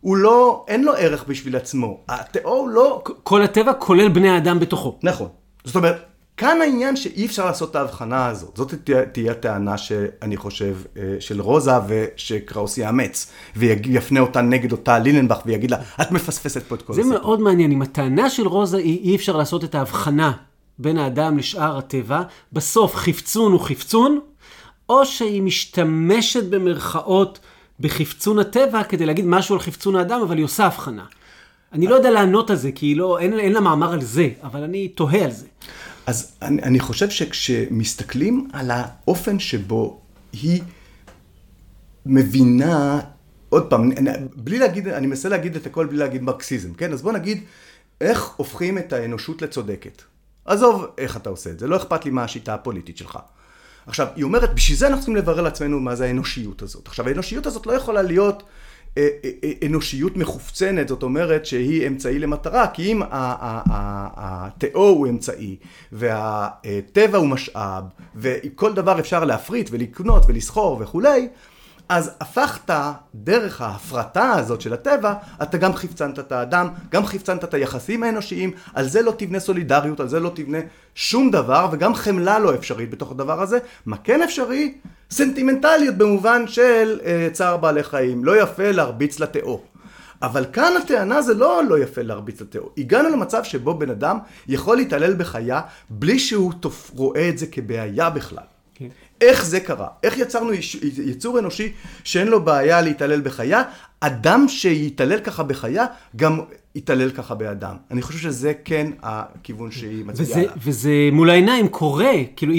[0.00, 2.00] הוא לא, אין לו ערך בשביל עצמו.
[2.08, 3.02] התיאור לא...
[3.22, 4.98] כל הטבע כולל בני האדם בתוכו.
[5.02, 5.28] נכון.
[5.64, 5.96] זאת אומרת,
[6.36, 8.56] כאן העניין שאי אפשר לעשות את ההבחנה הזאת.
[8.56, 8.74] זאת
[9.12, 15.70] תהיה, הטענה שאני חושב אה, של רוזה ושקראוס יאמץ, ויפנה אותה נגד אותה לילנבך ויגיד
[15.70, 17.12] לה, את מפספסת פה את כל הסיפור.
[17.12, 17.72] זה מאוד מעניין.
[17.72, 20.32] אם הטענה של רוזה היא אי אפשר לעשות את ההבחנה
[20.78, 22.22] בין האדם לשאר הטבע,
[22.52, 24.20] בסוף חפצון הוא חפצון,
[24.88, 27.38] או שהיא משתמשת במרכאות
[27.80, 31.04] בחפצון הטבע כדי להגיד משהו על חפצון האדם, אבל היא עושה הבחנה.
[31.72, 34.62] אני לא יודע לענות על זה, כי לא, אין, אין לה מאמר על זה, אבל
[34.62, 35.46] אני תוהה על זה.
[36.06, 40.00] אז אני, אני חושב שכשמסתכלים על האופן שבו
[40.32, 40.62] היא
[42.06, 43.00] מבינה,
[43.48, 43.90] עוד פעם,
[44.36, 46.92] בלי להגיד, אני מנסה להגיד את הכל בלי להגיד מרקסיזם, כן?
[46.92, 47.44] אז בוא נגיד,
[48.00, 50.02] איך הופכים את האנושות לצודקת?
[50.44, 53.18] עזוב איך אתה עושה את זה, לא אכפת לי מה השיטה הפוליטית שלך.
[53.86, 56.86] עכשיו, היא אומרת, בשביל זה אנחנו צריכים לברר לעצמנו מה זה האנושיות הזאת.
[56.86, 58.42] עכשיו, האנושיות הזאת לא יכולה להיות
[59.66, 65.56] אנושיות מחופצנת, זאת אומרת שהיא אמצעי למטרה, כי אם התיאו הוא אמצעי,
[65.92, 67.84] והטבע הוא משאב,
[68.16, 71.28] וכל דבר אפשר להפריט ולקנות ולסחור וכולי,
[71.88, 72.74] אז הפכת,
[73.14, 78.50] דרך ההפרטה הזאת של הטבע, אתה גם חפצנת את האדם, גם חפצנת את היחסים האנושיים,
[78.74, 80.58] על זה לא תבנה סולידריות, על זה לא תבנה
[80.94, 83.58] שום דבר, וגם חמלה לא אפשרית בתוך הדבר הזה.
[83.86, 84.74] מה כן אפשרי?
[85.10, 88.24] סנטימנטליות במובן של אה, צער בעלי חיים.
[88.24, 89.64] לא יפה להרביץ לטאור.
[90.22, 92.72] אבל כאן הטענה זה לא לא יפה להרביץ לטאור.
[92.78, 94.18] הגענו למצב שבו בן אדם
[94.48, 95.60] יכול להתעלל בחיה
[95.90, 96.90] בלי שהוא תופ...
[96.94, 98.53] רואה את זה כבעיה בכלל.
[99.20, 99.88] איך זה קרה?
[100.02, 100.52] איך יצרנו
[101.04, 101.72] יצור אנושי
[102.04, 103.62] שאין לו בעיה להתעלל בחיה?
[104.06, 105.86] אדם שיתעלל ככה בחיה,
[106.16, 106.40] גם
[106.74, 107.76] יתעלל ככה באדם.
[107.90, 110.52] אני חושב שזה כן הכיוון שהיא מצביעה עליו.
[110.56, 112.52] וזה מול העיניים קורה, כאילו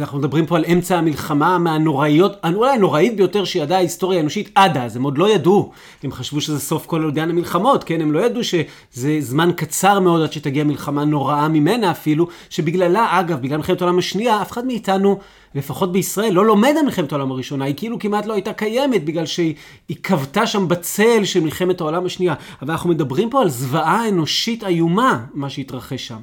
[0.00, 4.96] אנחנו מדברים פה על אמצע המלחמה מהנוראיות, אולי הנוראית ביותר שידעה ההיסטוריה האנושית עד אז,
[4.96, 5.70] הם עוד לא ידעו,
[6.02, 8.00] הם חשבו שזה סוף כל עודיין המלחמות, כן?
[8.00, 13.40] הם לא ידעו שזה זמן קצר מאוד עד שתגיע מלחמה נוראה ממנה אפילו, שבגללה, אגב,
[13.40, 15.18] בגלל מלחמת העולם השנייה, אף אחד מאיתנו...
[15.54, 19.26] לפחות בישראל, לא לומד על מלחמת העולם הראשונה, היא כאילו כמעט לא הייתה קיימת, בגלל
[19.26, 19.54] שהיא
[20.02, 22.34] כבתה שם בצל של מלחמת העולם השנייה.
[22.62, 26.18] אבל אנחנו מדברים פה על זוועה אנושית איומה, מה שהתרחש שם.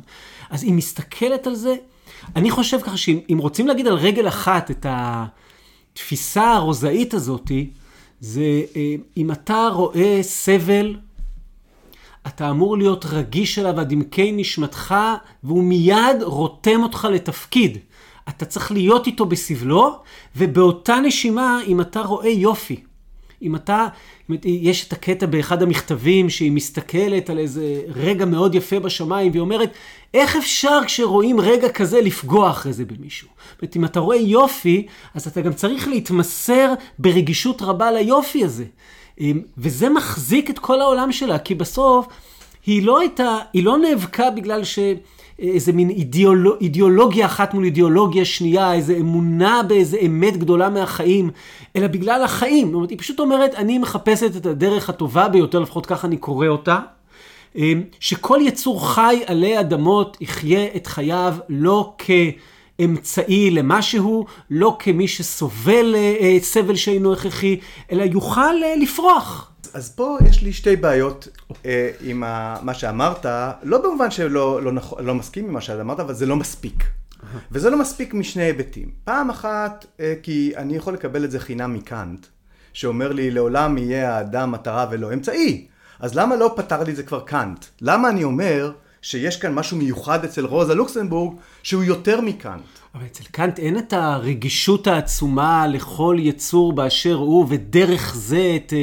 [0.49, 1.75] אז היא מסתכלת על זה,
[2.35, 7.69] אני חושב ככה שאם רוצים להגיד על רגל אחת את התפיסה הרוזאית הזאתי,
[8.19, 10.95] זה אה, אם אתה רואה סבל,
[12.27, 14.95] אתה אמור להיות רגיש אליו עד עמקי נשמתך,
[15.43, 17.77] והוא מיד רותם אותך לתפקיד.
[18.29, 19.99] אתה צריך להיות איתו בסבלו,
[20.35, 22.83] ובאותה נשימה, אם אתה רואה יופי,
[23.41, 23.87] אם אתה,
[24.29, 29.41] אם יש את הקטע באחד המכתבים שהיא מסתכלת על איזה רגע מאוד יפה בשמיים, והיא
[29.41, 29.73] אומרת,
[30.13, 33.27] איך אפשר כשרואים רגע כזה לפגוע אחרי זה במישהו?
[33.51, 38.65] זאת אומרת, אם אתה רואה יופי, אז אתה גם צריך להתמסר ברגישות רבה ליופי הזה.
[39.19, 42.07] אמ, וזה מחזיק את כל העולם שלה, כי בסוף
[42.65, 44.79] היא לא הייתה, היא לא נאבקה בגלל ש...
[45.41, 51.29] איזה מין אידיאולוג, אידיאולוגיה אחת מול אידיאולוגיה שנייה, איזה אמונה באיזה אמת גדולה מהחיים,
[51.75, 52.67] אלא בגלל החיים.
[52.67, 56.47] זאת אומרת, היא פשוט אומרת, אני מחפשת את הדרך הטובה ביותר, לפחות ככה אני קורא
[56.47, 56.79] אותה,
[57.55, 65.95] אמ, שכל יצור חי עלי אדמות יחיה את חייו לא כאמצעי למשהו, לא כמי שסובל
[65.95, 67.59] אה, סבל שאינו הכרחי,
[67.91, 69.50] אלא יוכל אה, לפרוח.
[69.73, 71.27] אז פה יש לי שתי בעיות
[71.65, 73.25] אה, עם ה, מה שאמרת,
[73.63, 76.83] לא במובן שלא לא, לא, לא מסכים עם מה שאמרת, אבל זה לא מספיק.
[77.51, 78.89] וזה לא מספיק משני היבטים.
[79.03, 82.25] פעם אחת, אה, כי אני יכול לקבל את זה חינם מקאנט,
[82.73, 85.67] שאומר לי, לעולם יהיה האדם מטרה ולא אמצעי.
[85.99, 87.65] אז למה לא פתר לי את זה כבר קאנט?
[87.81, 92.61] למה אני אומר שיש כאן משהו מיוחד אצל רוזה לוקסמבורג, שהוא יותר מקאנט?
[92.95, 98.73] אבל אצל קאנט אין את הרגישות העצומה לכל יצור באשר הוא, ודרך זה את...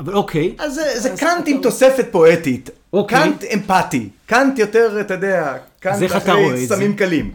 [0.00, 0.54] אה, אבל אוקיי.
[0.58, 2.70] אז זה, זה קאנט עם תוספת פואטית.
[2.92, 3.18] אוקיי.
[3.18, 4.08] קאנט אמפתי.
[4.26, 7.34] קאנט יותר, אתה יודע, קאנט אחרי סמים קלים.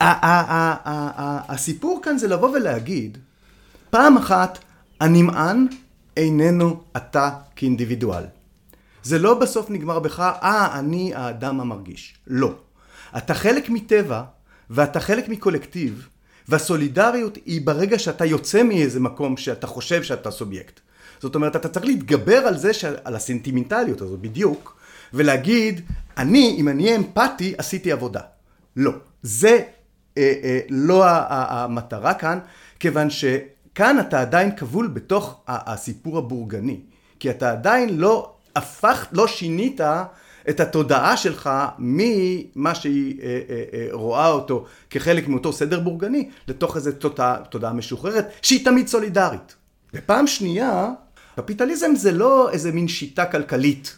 [0.00, 3.18] הסיפור כאן זה לבוא ולהגיד,
[3.90, 4.58] פעם אחת,
[5.00, 5.66] הנמען
[6.16, 8.24] איננו אתה כאינדיבידואל.
[9.02, 12.14] זה לא בסוף נגמר בך, אה, אני האדם המרגיש.
[12.26, 12.54] לא.
[13.16, 14.22] אתה חלק מטבע,
[14.70, 16.08] ואתה חלק מקולקטיב,
[16.48, 20.80] והסולידריות היא ברגע שאתה יוצא מאיזה מקום שאתה חושב שאתה סובייקט.
[21.20, 22.70] זאת אומרת, אתה צריך להתגבר על זה,
[23.04, 24.76] על הסנטימנטליות הזו בדיוק,
[25.14, 25.80] ולהגיד,
[26.16, 28.20] אני, אם אני אהיה אמפתי, עשיתי עבודה.
[28.76, 28.92] לא.
[29.22, 29.62] זה
[30.18, 32.38] אה, אה, לא המטרה כאן,
[32.80, 36.80] כיוון שכאן אתה עדיין כבול בתוך הסיפור הבורגני.
[37.20, 39.80] כי אתה עדיין לא הפכת, לא שינית
[40.50, 46.76] את התודעה שלך ממה שהיא אה, אה, אה, רואה אותו כחלק מאותו סדר בורגני, לתוך
[46.76, 49.56] איזו תודעה, תודעה משוחררת, שהיא תמיד סולידרית.
[49.94, 50.90] ופעם שנייה,
[51.38, 53.96] קפיטליזם זה לא איזה מין שיטה כלכלית,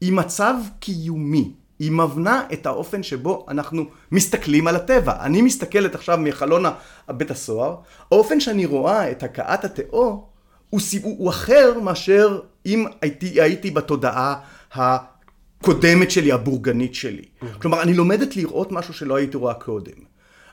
[0.00, 1.52] היא מצב קיומי.
[1.78, 5.24] היא מבנה את האופן שבו אנחנו מסתכלים על הטבע.
[5.24, 6.64] אני מסתכלת עכשיו מחלון
[7.08, 7.76] בית הסוהר,
[8.10, 10.26] האופן שאני רואה את הכאת התאו
[10.70, 14.40] הוא, הוא, הוא אחר מאשר אם הייתי, הייתי בתודעה
[14.72, 17.24] הקודמת שלי, הבורגנית שלי.
[17.62, 19.98] כלומר, אני לומדת לראות משהו שלא הייתי רואה קודם.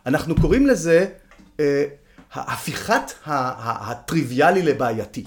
[0.05, 1.05] אנחנו קוראים לזה
[1.59, 1.85] אה,
[2.33, 5.23] ההפיכת הטריוויאלי לבעייתי.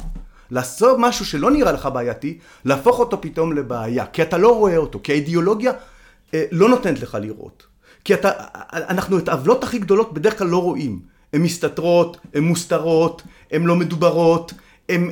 [0.51, 5.01] לעשות משהו שלא נראה לך בעייתי, להפוך אותו פתאום לבעיה, כי אתה לא רואה אותו,
[5.03, 5.73] כי האידיאולוגיה
[6.35, 7.67] אה, לא נותנת לך לראות.
[8.05, 8.31] כי אתה,
[8.73, 11.01] אנחנו את העוולות הכי גדולות בדרך כלל לא רואים.
[11.33, 14.53] הן מסתתרות, הן מוסתרות, הן לא מדוברות,
[14.89, 15.11] הן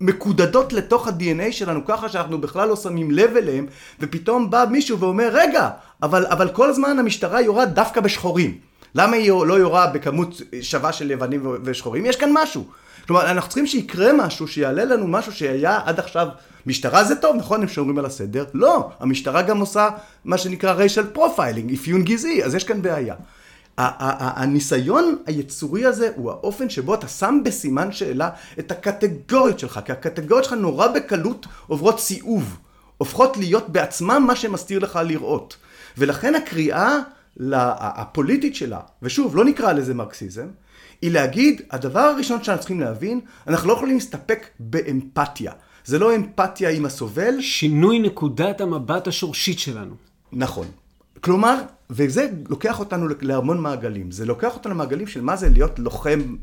[0.00, 3.66] מקודדות לתוך ה-DNA שלנו ככה שאנחנו בכלל לא שמים לב אליהן,
[4.00, 5.70] ופתאום בא מישהו ואומר, רגע,
[6.02, 8.58] אבל, אבל כל הזמן המשטרה יורה דווקא בשחורים.
[8.94, 12.06] למה היא לא יורה בכמות שווה של לבנים ושחורים?
[12.06, 12.64] יש כאן משהו.
[13.06, 16.28] כלומר, אנחנו צריכים שיקרה משהו, שיעלה לנו משהו שהיה עד עכשיו,
[16.66, 17.62] משטרה זה טוב, נכון?
[17.62, 18.44] הם שומרים על הסדר?
[18.54, 19.88] לא, המשטרה גם עושה
[20.24, 23.14] מה שנקרא racial profiling, אפיון גזעי, אז יש כאן בעיה.
[23.78, 30.44] הניסיון היצורי הזה הוא האופן שבו אתה שם בסימן שאלה את הקטגוריות שלך, כי הקטגוריות
[30.44, 32.56] שלך נורא בקלות עוברות סיאוב,
[32.98, 35.56] הופכות להיות בעצמם מה שמסתיר לך לראות.
[35.98, 36.98] ולכן הקריאה
[37.78, 40.46] הפוליטית שלה, ושוב, לא נקרא לזה מרקסיזם,
[41.02, 45.52] היא להגיד, הדבר הראשון שאנחנו צריכים להבין, אנחנו לא יכולים להסתפק באמפתיה.
[45.84, 47.40] זה לא אמפתיה עם הסובל.
[47.40, 49.94] שינוי נקודת המבט השורשית שלנו.
[50.32, 50.66] נכון.
[51.20, 54.10] כלומר, וזה לוקח אותנו להמון מעגלים.
[54.10, 56.36] זה לוקח אותנו למעגלים של מה זה להיות לוחם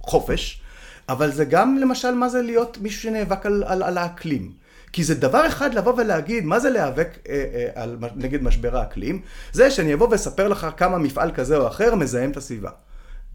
[0.00, 0.60] חופש,
[1.08, 4.52] אבל זה גם למשל מה זה להיות מישהו שנאבק על, על, על האקלים.
[4.94, 9.20] כי זה דבר אחד לבוא ולהגיד מה זה להיאבק אה, אה, על, נגד משבר האקלים,
[9.52, 12.70] זה שאני אבוא ואספר לך כמה מפעל כזה או אחר מזהם את הסביבה.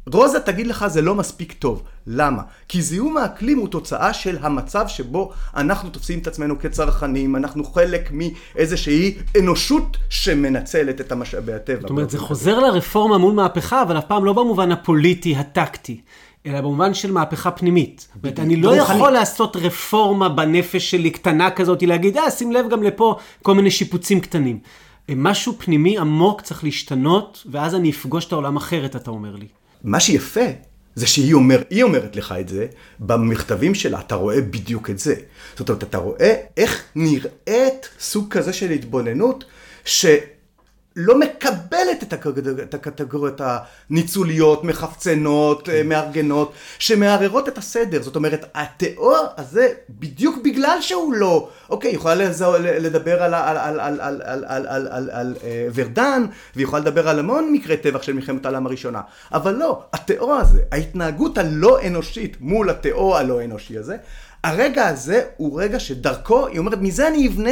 [0.08, 1.84] רוזה תגיד לך זה לא מספיק טוב.
[2.08, 2.42] למה?
[2.68, 8.12] כי זיהום האקלים הוא תוצאה של המצב שבו אנחנו תופסים את עצמנו כצרכנים, אנחנו חלק
[8.12, 11.82] מאיזושהי אנושות שמנצלת את המשאבי הטבע.
[11.82, 16.02] זאת אומרת, זה חוזר לרפורמה מול מהפכה, אבל אף פעם לא במובן הפוליטי, הטקטי.
[16.46, 18.08] אלא במובן של מהפכה פנימית.
[18.14, 22.70] זאת אומרת, אני לא יכול לעשות רפורמה בנפש שלי קטנה כזאת, להגיד, אה, שים לב
[22.70, 24.60] גם לפה כל מיני שיפוצים קטנים.
[25.16, 29.48] משהו פנימי עמוק צריך להשתנות, ואז אני אפגוש את העולם אחרת, אתה אומר לי.
[29.84, 30.46] מה שיפה
[30.96, 32.68] זה שהיא אומר, היא אומרת לך את זה,
[33.00, 35.16] במכתבים שלה אתה רואה בדיוק את זה.
[35.58, 39.46] זאת אומרת, אתה רואה איך נראית סוג כזה של התבוננות,
[39.86, 40.06] ש...
[40.96, 42.14] לא מקבלת
[42.60, 43.42] את הקטגוריות
[43.90, 45.88] הניצוליות, מחפצנות, כן.
[45.88, 48.02] מארגנות, שמערערות את הסדר.
[48.02, 52.16] זאת אומרת, התיאור הזה, בדיוק בגלל שהוא לא, אוקיי, יכולה
[52.60, 55.36] לדבר על, על, על, על, על, על, על, על, על, על
[55.74, 56.26] ורדן,
[56.56, 59.02] והיא יכולה לדבר על המון מקרי טבח של מלחמת העולם הראשונה.
[59.34, 63.98] אבל לא, התיאור הזה, ההתנהגות הלא אנושית מול התיאור הלא אנושי הזה,
[64.44, 67.52] הרגע הזה הוא רגע שדרכו, היא אומרת, מזה אני אבנה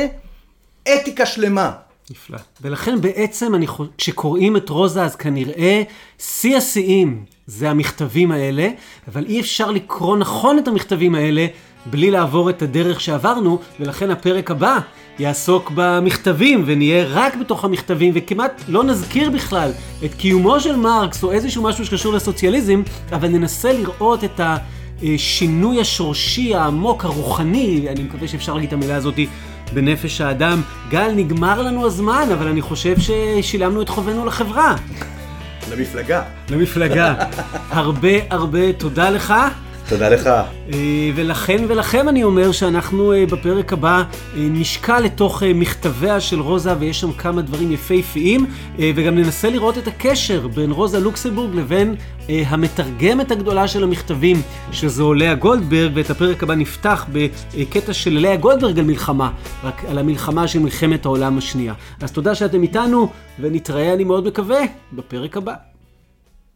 [0.93, 1.86] אתיקה שלמה.
[2.11, 2.37] נפלא.
[2.61, 5.83] ולכן בעצם אני, כשקוראים את רוזה אז כנראה
[6.19, 8.69] שיא השיאים זה המכתבים האלה,
[9.07, 11.47] אבל אי אפשר לקרוא נכון את המכתבים האלה
[11.85, 14.79] בלי לעבור את הדרך שעברנו, ולכן הפרק הבא
[15.19, 19.71] יעסוק במכתבים, ונהיה רק בתוך המכתבים, וכמעט לא נזכיר בכלל
[20.05, 22.81] את קיומו של מרקס או איזשהו משהו שקשור לסוציאליזם,
[23.11, 24.39] אבל ננסה לראות את
[25.03, 29.27] השינוי השורשי העמוק, הרוחני, אני מקווה שאפשר להגיד את המילה הזאתי,
[29.73, 30.61] בנפש האדם.
[30.89, 34.75] גל, נגמר לנו הזמן, אבל אני חושב ששילמנו את חובנו לחברה.
[35.71, 36.23] למפלגה.
[36.49, 37.13] למפלגה.
[37.71, 39.33] הרבה הרבה תודה לך.
[39.89, 40.27] תודה לך.
[40.27, 44.03] אה, ולכן ולכם אני אומר שאנחנו אה, בפרק הבא אה,
[44.35, 48.45] נשקע לתוך מכתביה של רוזה ויש שם כמה דברים יפהפיים
[48.79, 51.95] וגם ננסה לראות את הקשר בין רוזה לוקסמבורג לבין
[52.29, 58.79] המתרגמת הגדולה של המכתבים שזו לאה גולדברג ואת הפרק הבא נפתח בקטע של לאה גולדברג
[58.79, 59.31] על מלחמה,
[59.63, 61.73] רק על המלחמה של מלחמת העולם השנייה.
[62.01, 63.09] אז תודה שאתם איתנו
[63.39, 64.59] ונתראה אני מאוד מקווה
[64.93, 65.76] בפרק הבא.